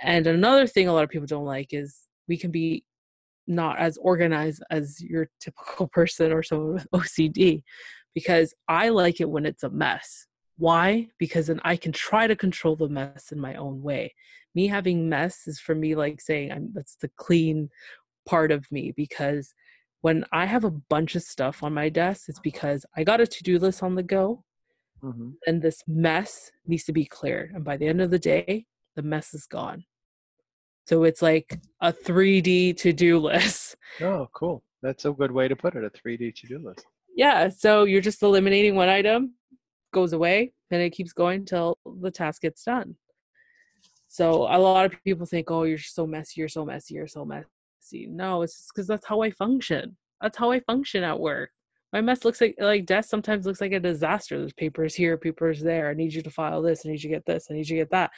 [0.00, 2.84] and another thing a lot of people don't like is we can be
[3.48, 7.62] not as organized as your typical person or someone with ocd
[8.14, 10.26] because i like it when it's a mess.
[10.58, 11.08] Why?
[11.18, 14.14] Because then i can try to control the mess in my own way
[14.56, 17.68] me having mess is for me like saying I'm, that's the clean
[18.26, 19.54] part of me because
[20.00, 23.26] when I have a bunch of stuff on my desk, it's because I got a
[23.26, 24.42] to do list on the go,
[25.02, 25.30] mm-hmm.
[25.46, 27.52] and this mess needs to be cleared.
[27.54, 29.84] And by the end of the day, the mess is gone.
[30.86, 33.76] So it's like a 3D to do list.
[34.00, 34.62] Oh, cool.
[34.82, 36.86] That's a good way to put it a 3D to do list.
[37.14, 37.48] Yeah.
[37.48, 39.34] So you're just eliminating one item,
[39.92, 42.96] goes away, and it keeps going till the task gets done.
[44.16, 47.26] So a lot of people think, oh, you're so messy, you're so messy, you're so
[47.26, 48.06] messy.
[48.06, 49.94] No, it's just because that's how I function.
[50.22, 51.50] That's how I function at work.
[51.92, 54.38] My mess looks like like desk sometimes looks like a disaster.
[54.38, 55.90] There's papers here, papers there.
[55.90, 56.86] I need you to file this.
[56.86, 57.48] I need you to get this.
[57.50, 58.10] I need you to get that.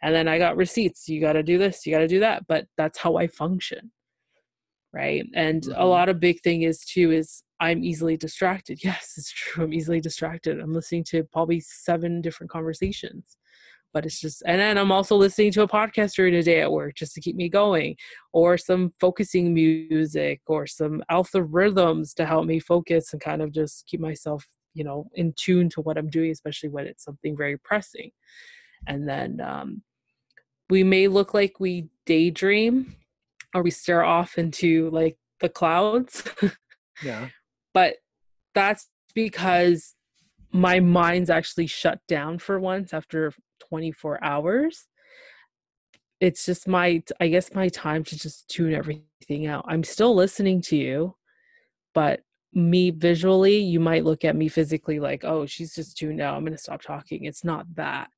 [0.00, 1.06] And then I got receipts.
[1.06, 1.84] You got to do this.
[1.84, 2.46] You got to do that.
[2.46, 3.92] But that's how I function,
[4.94, 5.22] right?
[5.34, 5.78] And mm-hmm.
[5.78, 8.82] a lot of big thing is too is I'm easily distracted.
[8.82, 9.64] Yes, it's true.
[9.64, 10.58] I'm easily distracted.
[10.58, 13.36] I'm listening to probably seven different conversations
[13.92, 16.72] but it's just and then i'm also listening to a podcast during the day at
[16.72, 17.96] work just to keep me going
[18.32, 23.52] or some focusing music or some alpha rhythms to help me focus and kind of
[23.52, 27.36] just keep myself you know in tune to what i'm doing especially when it's something
[27.36, 28.10] very pressing.
[28.86, 29.82] And then um,
[30.70, 32.96] we may look like we daydream
[33.54, 36.24] or we stare off into like the clouds.
[37.02, 37.28] Yeah.
[37.74, 37.96] But
[38.54, 39.96] that's because
[40.52, 43.32] my mind's actually shut down for once after
[43.68, 44.86] 24 hours.
[46.20, 49.64] It's just my i guess my time to just tune everything out.
[49.68, 51.14] I'm still listening to you
[51.94, 52.20] but
[52.54, 56.36] me visually you might look at me physically like oh she's just tuned out.
[56.36, 57.24] I'm going to stop talking.
[57.24, 58.08] It's not that.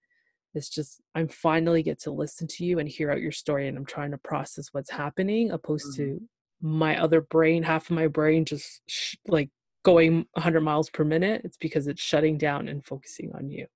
[0.54, 3.76] It's just i'm finally get to listen to you and hear out your story and
[3.76, 6.18] i'm trying to process what's happening opposed mm-hmm.
[6.18, 6.28] to
[6.62, 9.50] my other brain half of my brain just sh- like
[9.84, 11.42] going 100 miles per minute.
[11.44, 13.66] It's because it's shutting down and focusing on you.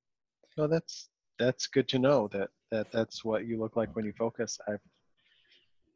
[0.57, 1.09] Well that's
[1.39, 4.59] that's good to know that that that's what you look like when you focus.
[4.69, 4.81] I've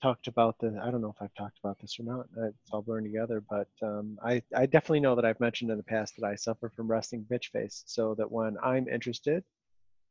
[0.01, 2.83] talked about the i don't know if i've talked about this or not it's all
[2.83, 6.27] blurring together but um, I, I definitely know that i've mentioned in the past that
[6.27, 9.45] i suffer from resting bitch face so that when i'm interested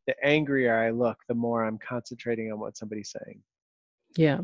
[0.08, 3.42] the angrier i look the more i'm concentrating on what somebody's saying.
[4.18, 4.40] Yeah.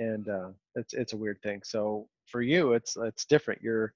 [0.00, 1.60] And uh, it's it's a weird thing.
[1.64, 3.62] So for you it's it's different.
[3.62, 3.94] You're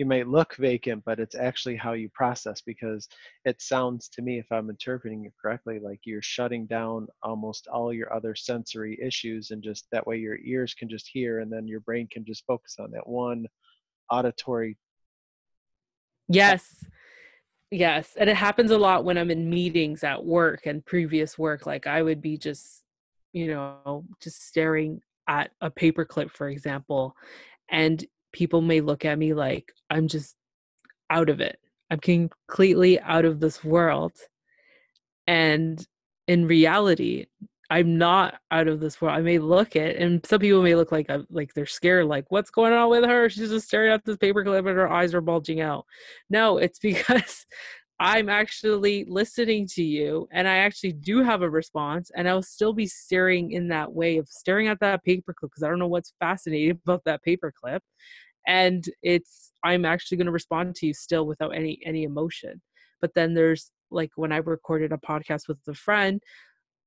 [0.00, 3.06] you may look vacant, but it's actually how you process because
[3.44, 7.92] it sounds to me, if I'm interpreting it correctly, like you're shutting down almost all
[7.92, 11.68] your other sensory issues and just that way your ears can just hear and then
[11.68, 13.44] your brain can just focus on that one
[14.10, 14.78] auditory.
[16.28, 16.82] Yes.
[17.70, 18.16] Yes.
[18.18, 21.66] And it happens a lot when I'm in meetings at work and previous work.
[21.66, 22.84] Like I would be just,
[23.34, 27.14] you know, just staring at a paperclip, for example.
[27.70, 28.02] And
[28.32, 30.36] people may look at me like I'm just
[31.10, 31.58] out of it.
[31.90, 34.12] I'm completely out of this world.
[35.26, 35.84] And
[36.28, 37.26] in reality,
[37.70, 39.16] I'm not out of this world.
[39.16, 42.26] I may look it, and some people may look like uh, like they're scared, like
[42.28, 43.28] what's going on with her?
[43.28, 45.86] She's just staring at this paperclip, and her eyes are bulging out.
[46.28, 47.46] No, it's because
[48.02, 52.72] I'm actually listening to you and I actually do have a response and I'll still
[52.72, 56.14] be staring in that way of staring at that paperclip because I don't know what's
[56.18, 57.80] fascinating about that paperclip.
[58.46, 62.62] And it's I'm actually going to respond to you still without any any emotion.
[63.02, 66.22] But then there's like when I recorded a podcast with a friend,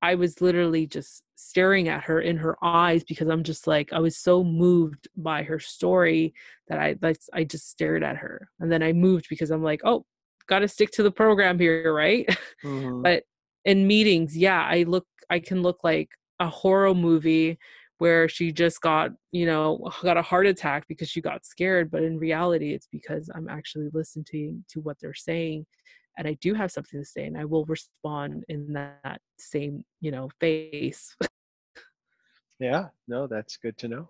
[0.02, 4.00] I was literally just staring at her in her eyes because I'm just like I
[4.00, 6.34] was so moved by her story
[6.70, 8.50] that I like I just stared at her.
[8.60, 10.06] And then I moved because I'm like, "Oh,
[10.48, 12.28] got to stick to the program here, right?
[12.64, 13.02] Mm-hmm.
[13.02, 13.24] but
[13.66, 16.08] in meetings, yeah, I look, I can look like
[16.40, 17.60] a horror movie
[17.98, 21.92] where she just got, you know, got a heart attack because she got scared.
[21.92, 25.66] But in reality, it's because I'm actually listening to what they're saying
[26.18, 30.12] and I do have something to say and I will respond in that same, you
[30.12, 31.16] know, face.
[32.60, 34.10] yeah, no, that's good to know.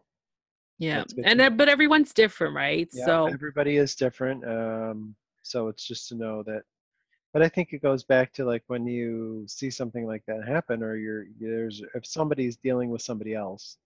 [0.79, 1.03] Yeah.
[1.23, 2.89] And uh, but everyone's different, right?
[2.91, 4.45] Yeah, so everybody is different.
[4.45, 6.63] Um so it's just to know that
[7.33, 10.81] but i think it goes back to like when you see something like that happen
[10.81, 13.77] or you're there's if somebody's dealing with somebody else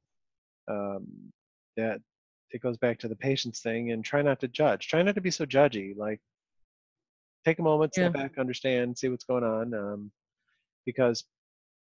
[0.69, 1.07] um,
[1.75, 2.01] that
[2.51, 4.87] it goes back to the patience thing and try not to judge.
[4.87, 6.19] Try not to be so judgy like
[7.45, 10.11] take a moment step back understand see what's going on um,
[10.85, 11.23] because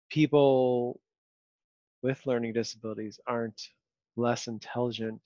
[0.09, 0.99] people
[2.03, 3.61] with learning disabilities aren't
[4.15, 5.19] less intelligent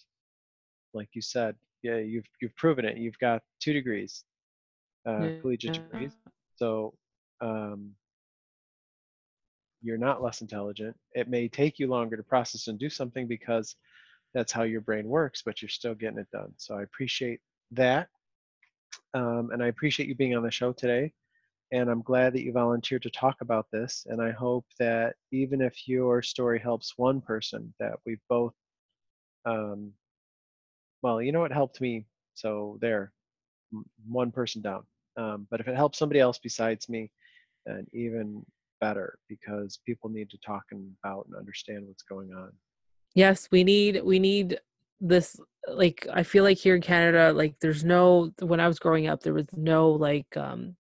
[0.93, 1.55] like you said
[1.85, 2.97] yeah, you've you've proven it.
[2.97, 4.23] You've got two degrees,
[5.07, 5.39] uh, yeah.
[5.41, 6.13] collegiate degrees.
[6.55, 6.95] So
[7.41, 7.91] um,
[9.83, 10.95] you're not less intelligent.
[11.13, 13.75] It may take you longer to process and do something because
[14.33, 16.51] that's how your brain works, but you're still getting it done.
[16.57, 17.39] So I appreciate
[17.71, 18.07] that.
[19.13, 21.13] Um, and I appreciate you being on the show today.
[21.71, 24.07] And I'm glad that you volunteered to talk about this.
[24.09, 28.53] And I hope that even if your story helps one person, that we've both
[29.45, 29.91] um,
[31.06, 32.03] well, you know what helped me?
[32.34, 33.14] So there,
[34.07, 34.84] one person down.
[35.18, 37.11] Um, but if it helps somebody else besides me,
[37.64, 38.44] then even
[38.82, 42.52] better because people need to talk about and understand what's going on.
[43.14, 44.60] Yes, we need we need
[44.99, 49.06] this like I feel like here in Canada like there's no when I was growing
[49.06, 50.76] up there was no like um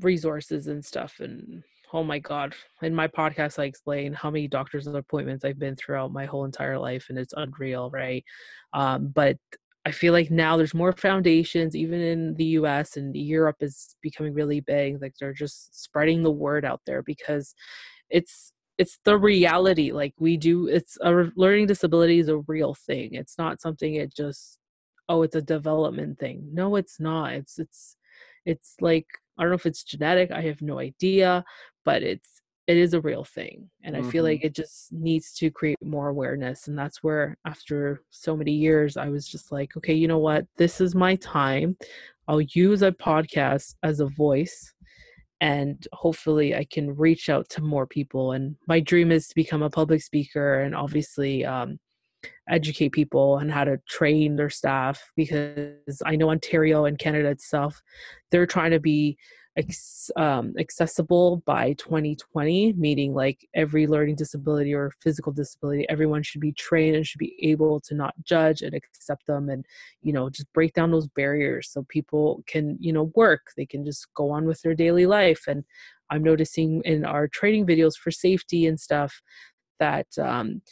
[0.00, 4.86] resources and stuff and oh my god in my podcast i explain how many doctors
[4.86, 8.24] appointments i've been throughout my whole entire life and it's unreal right?
[8.72, 9.36] Um, but
[9.84, 14.32] i feel like now there's more foundations even in the us and europe is becoming
[14.32, 17.54] really big like they're just spreading the word out there because
[18.10, 23.10] it's it's the reality like we do it's a learning disability is a real thing
[23.12, 24.58] it's not something it just
[25.08, 26.48] oh it's a development thing.
[26.52, 27.96] No it's not it's it's
[28.46, 29.06] it's like
[29.38, 31.44] I don't know if it's genetic, I have no idea,
[31.84, 34.06] but it's it is a real thing and mm-hmm.
[34.06, 34.46] i feel like mm-hmm.
[34.46, 39.08] it just needs to create more awareness and that's where after so many years i
[39.08, 41.76] was just like okay you know what this is my time
[42.28, 44.72] i'll use a podcast as a voice
[45.40, 49.62] and hopefully i can reach out to more people and my dream is to become
[49.62, 51.78] a public speaker and obviously um,
[52.48, 57.82] educate people on how to train their staff because I know Ontario and Canada itself,
[58.30, 59.16] they're trying to be
[60.16, 66.52] um, accessible by 2020, meaning like every learning disability or physical disability, everyone should be
[66.52, 69.66] trained and should be able to not judge and accept them and,
[70.00, 73.48] you know, just break down those barriers so people can, you know, work.
[73.56, 75.44] They can just go on with their daily life.
[75.46, 75.64] And
[76.08, 79.20] I'm noticing in our training videos for safety and stuff
[79.80, 80.62] that um,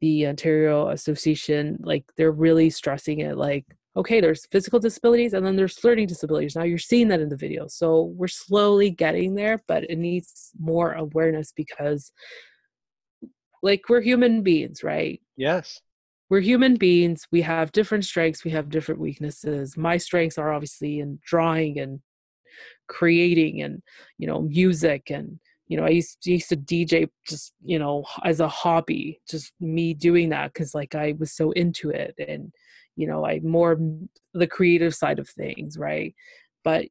[0.00, 3.36] the Ontario Association, like they're really stressing it.
[3.36, 3.66] Like,
[3.96, 6.56] okay, there's physical disabilities and then there's learning disabilities.
[6.56, 7.66] Now you're seeing that in the video.
[7.68, 12.12] So we're slowly getting there, but it needs more awareness because,
[13.62, 15.20] like, we're human beings, right?
[15.36, 15.80] Yes.
[16.30, 17.26] We're human beings.
[17.32, 18.44] We have different strengths.
[18.44, 19.76] We have different weaknesses.
[19.76, 22.00] My strengths are obviously in drawing and
[22.88, 23.82] creating and,
[24.18, 25.40] you know, music and
[25.70, 29.94] you know, I used, used to DJ just, you know, as a hobby, just me
[29.94, 32.52] doing that because like I was so into it and,
[32.96, 33.78] you know, I more
[34.34, 36.12] the creative side of things, right?
[36.64, 36.86] But,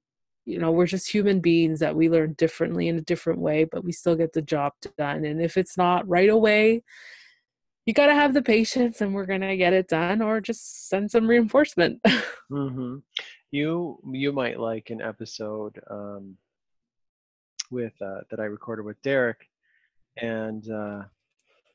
[0.46, 3.84] you know, we're just human beings that we learn differently in a different way, but
[3.84, 5.26] we still get the job done.
[5.26, 6.82] And if it's not right away,
[7.86, 10.88] you got to have the patience and we're going to get it done or just
[10.88, 12.02] send some reinforcement.
[12.50, 13.00] mm-hmm.
[13.52, 16.38] You, you might like an episode, um,
[17.72, 19.48] with uh, that I recorded with Derek,
[20.18, 21.04] and uh,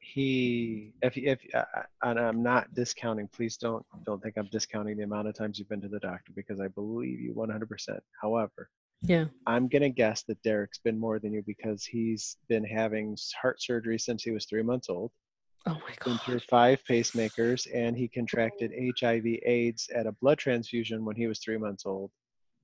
[0.01, 1.65] he if if uh,
[2.03, 3.29] and I'm not discounting.
[3.29, 6.33] Please don't don't think I'm discounting the amount of times you've been to the doctor
[6.35, 7.99] because I believe you 100%.
[8.21, 8.69] However,
[9.03, 13.63] yeah, I'm gonna guess that Derek's been more than you because he's been having heart
[13.63, 15.11] surgery since he was three months old.
[15.67, 16.05] Oh my god!
[16.05, 21.39] Been through five pacemakers, and he contracted HIV/AIDS at a blood transfusion when he was
[21.39, 22.11] three months old.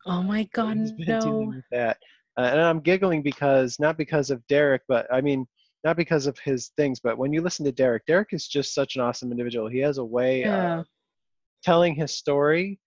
[0.06, 0.74] Oh my god!
[0.74, 1.54] So he's been no.
[1.70, 1.98] that.
[2.40, 5.46] Uh, and I'm giggling because not because of Derek, but I mean
[5.84, 8.96] not because of his things, but when you listen to Derek, Derek is just such
[8.96, 9.68] an awesome individual.
[9.68, 10.78] He has a way yeah.
[10.78, 10.86] of
[11.62, 12.80] telling his story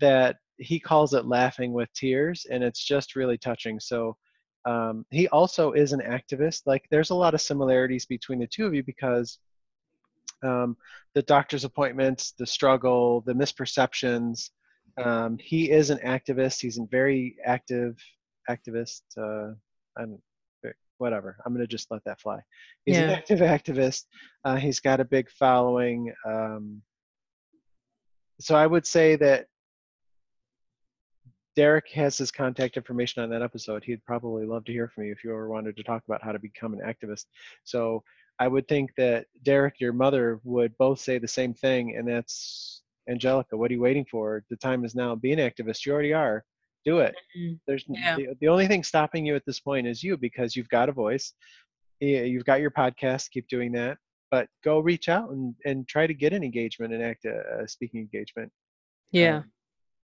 [0.00, 3.78] that he calls it laughing with tears, and it's just really touching.
[3.78, 4.16] So
[4.64, 6.62] um, he also is an activist.
[6.66, 9.38] Like there's a lot of similarities between the two of you because
[10.42, 10.76] um,
[11.14, 14.50] the doctor's appointments, the struggle, the misperceptions.
[14.98, 16.60] Um, he is an activist.
[16.60, 17.96] He's a very active
[18.50, 19.02] activist.
[19.16, 19.54] Uh,
[19.98, 20.18] I'm
[20.98, 21.36] whatever.
[21.44, 22.40] I'm gonna just let that fly.
[22.84, 23.02] He's Yeah.
[23.04, 24.04] an active activist.
[24.44, 26.12] Uh, he's got a big following.
[26.24, 26.82] Um,
[28.40, 29.46] so I would say that
[31.54, 33.82] Derek has his contact information on that episode.
[33.84, 36.32] He'd probably love to hear from you if you ever wanted to talk about how
[36.32, 37.24] to become an activist.
[37.64, 38.02] So
[38.38, 42.82] I would think that Derek, your mother, would both say the same thing, and that's
[43.08, 43.56] Angelica.
[43.56, 44.44] What are you waiting for?
[44.50, 45.14] The time is now.
[45.14, 45.86] Be an activist.
[45.86, 46.44] You already are.
[46.86, 47.14] Do it.
[47.36, 47.58] Mhm.
[47.66, 48.16] There's Yeah.
[48.16, 50.92] the, the only thing stopping you at this point is you because you've got a
[50.92, 51.34] voice.
[52.00, 53.30] You've got your podcast.
[53.32, 53.98] Keep doing that.
[54.30, 57.68] But go reach out and, and try to get an engagement and act a, a
[57.68, 58.50] speaking engagement.
[59.10, 59.38] Yeah.
[59.38, 59.52] Um,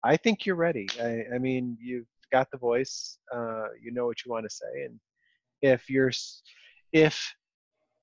[0.05, 0.89] I think you're ready.
[1.01, 3.19] I, I mean, you've got the voice.
[3.33, 4.99] Uh, you know what you want to say, and
[5.61, 6.11] if you're,
[6.93, 7.33] if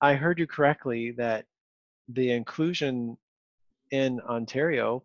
[0.02, 1.46] I heard you correctly, that
[2.08, 3.18] the inclusion
[3.92, 5.04] in Ontario,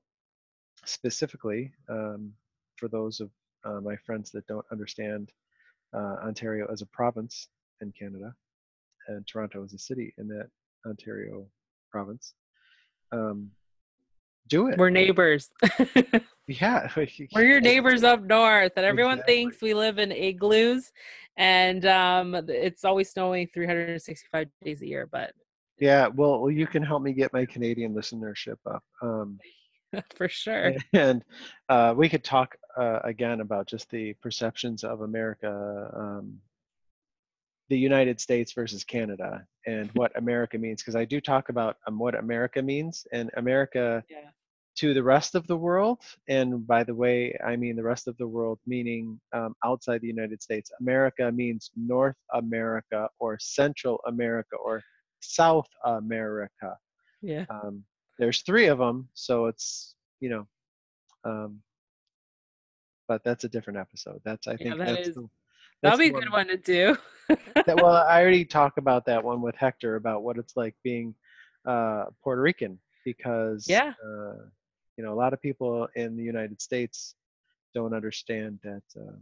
[0.85, 2.33] specifically um,
[2.77, 3.31] for those of
[3.65, 5.31] uh, my friends that don't understand
[5.95, 7.49] uh, Ontario as a province
[7.81, 8.35] in Canada,
[9.09, 10.49] and Toronto as a city in that
[10.87, 11.47] Ontario
[11.91, 12.35] province.
[13.13, 13.51] Um,
[14.49, 14.79] do it.
[14.79, 15.51] We're neighbors.
[16.47, 16.89] yeah.
[16.97, 19.35] We're your neighbors up north, and everyone Exactly.
[19.35, 20.93] thinks we live in igloos,
[21.37, 25.09] and um, it's always snowing 365 days a year.
[25.11, 25.33] But
[25.79, 28.85] Yeah, well, well, you can help me get my Canadian listenership up.
[29.01, 29.39] Um,
[30.17, 31.25] for sure, and
[31.69, 36.39] uh, we could talk uh, again about just the perceptions of America, um,
[37.69, 40.83] the United States versus Canada, and what America means.
[40.83, 44.31] Because I do talk about um, what America means, and America yeah,
[44.77, 46.01] to the rest of the world.
[46.29, 50.09] And by the way, I mean the rest of the world, meaning um, outside the
[50.09, 50.71] United States.
[50.81, 54.83] America means North America or Central America or
[55.21, 56.77] South America.
[57.23, 57.45] yeah.
[57.49, 57.85] Um,
[58.19, 60.47] there's three of them, so it's you know,
[61.25, 61.61] um,
[63.09, 64.21] but that's a different episode.
[64.25, 65.29] That's I Yeah, think that that's is- the,
[65.83, 66.97] That'll be a good one to do.
[67.67, 71.15] that- well, I already talked about that one with Hector about what it's like being
[71.67, 73.93] uh, Puerto Rican because Yeah.
[74.05, 74.35] uh,
[74.97, 77.15] you know a lot of people in the United States
[77.75, 79.17] don't understand that uh,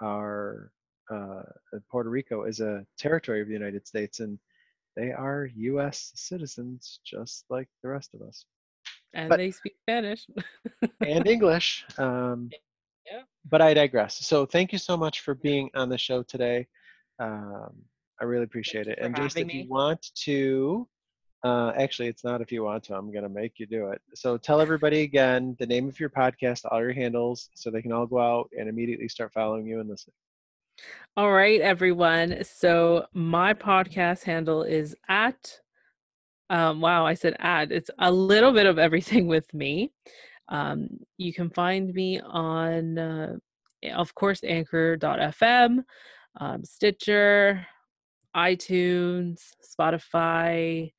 [0.00, 0.70] our
[1.10, 1.42] uh,
[1.90, 4.38] Puerto Rico is a territory of the United States and
[4.96, 6.12] they are U.S.
[6.14, 8.44] citizens just like the rest of us
[9.14, 10.26] and But- they speak Spanish.
[11.00, 11.84] and English.
[11.98, 12.50] Um,
[13.10, 13.22] Yeah.
[13.48, 14.18] But I digress.
[14.26, 16.66] So thank you so much for being on the show today.
[17.18, 17.72] Um,
[18.20, 18.98] I really appreciate you it.
[19.00, 19.68] And just if having you me.
[19.70, 20.86] want to,
[21.42, 22.94] uh, actually, it's not if you want to.
[22.96, 24.02] I'm gonna make you do it.
[24.14, 27.92] So tell everybody again the name of your podcast, all your handles, so they can
[27.92, 30.12] all go out and immediately start following you and listening.
[31.16, 32.44] All right, everyone.
[32.44, 35.58] So my podcast handle is at
[36.50, 37.72] um wow, I said at.
[37.72, 39.92] It's a little bit of everything with me.
[40.48, 43.36] Um you can find me on uh,
[43.94, 45.84] of course anchor.fm.
[46.40, 47.66] um, Stitcher,
[48.36, 50.92] iTunes, Spotify,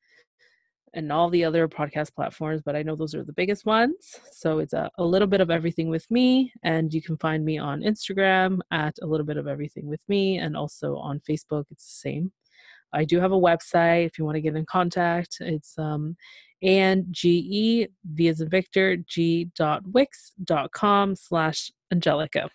[0.94, 4.16] and all the other podcast platforms, but I know those are the biggest ones.
[4.32, 6.52] So it's a, a little bit of everything with me.
[6.64, 10.38] And you can find me on Instagram at a little bit of everything with me
[10.38, 11.66] and also on Facebook.
[11.72, 12.32] It's the same.
[12.92, 15.38] I do have a website if you want to get in contact.
[15.42, 16.18] It's um,
[16.62, 18.98] and as in Victor
[19.56, 22.50] dot wix dot com slash Angelica.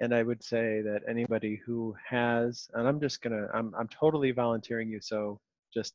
[0.00, 4.30] And I would say that anybody who has, and I'm just gonna, I'm I'm totally
[4.30, 5.38] volunteering you, so
[5.74, 5.92] just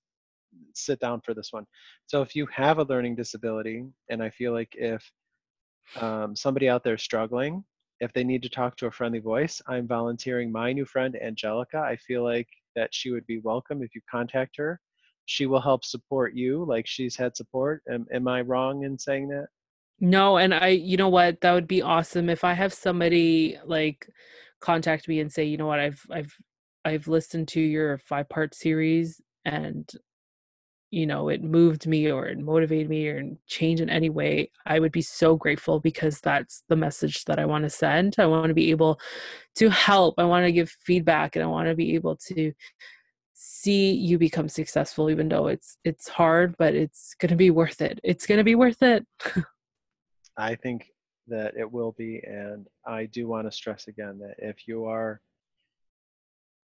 [0.74, 1.66] sit down for this one.
[2.06, 5.10] So if you have a learning disability, and I feel like if
[6.00, 7.64] um, somebody out there struggling,
[8.00, 11.78] if they need to talk to a friendly voice, I'm volunteering my new friend Angelica.
[11.78, 14.80] I feel like that she would be welcome if you contact her.
[15.26, 17.82] She will help support you, like she's had support.
[17.90, 19.48] Am, am I wrong in saying that?
[20.00, 24.10] No, and I, you know what, that would be awesome if I have somebody like
[24.60, 26.36] contact me and say, you know what, I've, I've,
[26.84, 29.90] I've listened to your five part series and
[30.92, 34.80] you know it moved me or it motivated me or changed in any way i
[34.80, 38.16] would be so grateful because that's the message that i want to send.
[38.20, 39.00] I want to be able
[39.56, 42.54] to help i want to give feedback and i want to be able to
[43.34, 47.82] see you become successful even though it's it's hard but it's going to be worth
[47.82, 48.00] it.
[48.04, 49.06] It's going to be worth it.
[50.38, 50.90] I think
[51.28, 55.20] that it will be and i do want to stress again that if you are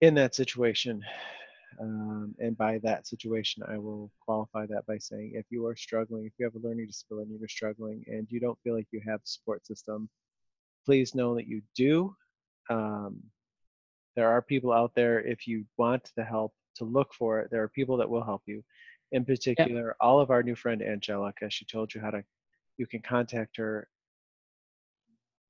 [0.01, 1.01] in that situation
[1.79, 6.25] um, and by that situation, I will qualify that by saying if you are struggling,
[6.25, 9.01] if you have a learning disability and you're struggling and you don't feel like you
[9.07, 10.09] have a support system,
[10.85, 12.15] please know that you do.
[12.69, 13.21] Um,
[14.15, 17.63] there are people out there, if you want the help to look for it, there
[17.63, 18.63] are people that will help you.
[19.13, 19.95] In particular, yep.
[19.99, 22.23] all of our new friend Angelica, she told you how to,
[22.77, 23.87] you can contact her.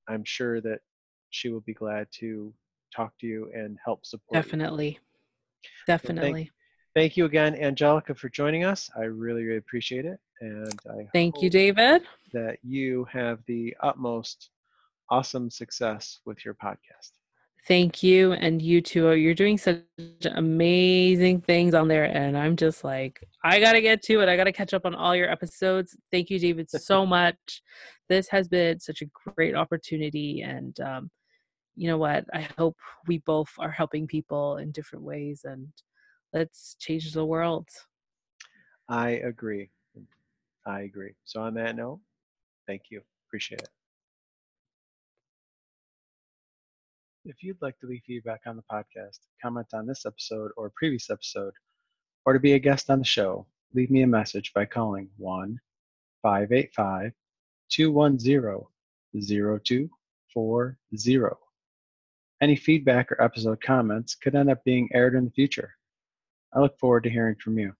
[0.08, 0.80] I'm sure that
[1.30, 2.52] she will be glad to
[2.94, 4.90] talk to you and help support Definitely.
[4.90, 5.11] You.
[5.86, 6.32] Definitely.
[6.32, 6.50] Thank,
[6.94, 8.90] thank, you again, Angelica, for joining us.
[8.96, 10.18] I really, really appreciate it.
[10.40, 12.02] And I thank you, David.
[12.32, 14.50] That you have the utmost
[15.10, 17.12] awesome success with your podcast.
[17.68, 18.32] Thank you.
[18.32, 19.12] And you too.
[19.12, 19.84] You're doing such
[20.24, 22.04] amazing things on there.
[22.04, 24.28] And I'm just like, I got to get to it.
[24.28, 25.96] I got to catch up on all your episodes.
[26.10, 27.62] Thank you, David, so much.
[28.08, 30.42] This has been such a great opportunity.
[30.42, 31.10] And um,
[31.76, 32.76] you know what i hope
[33.06, 35.68] we both are helping people in different ways and
[36.32, 37.68] let's change the world.
[38.88, 39.70] I agree.
[40.66, 41.14] I agree.
[41.24, 42.00] So on that note
[42.66, 43.00] thank you.
[43.28, 43.68] Appreciate it.
[47.24, 51.10] If you'd like to leave feedback on the podcast comment on this episode or previous
[51.10, 51.52] episode
[52.26, 55.58] or to be a guest on the show leave me a message by calling 1
[56.22, 57.12] 585
[57.70, 58.62] 210
[59.14, 61.41] 0240
[62.42, 65.70] any feedback or episode comments could end up being aired in the future.
[66.52, 67.72] I look forward to hearing from you.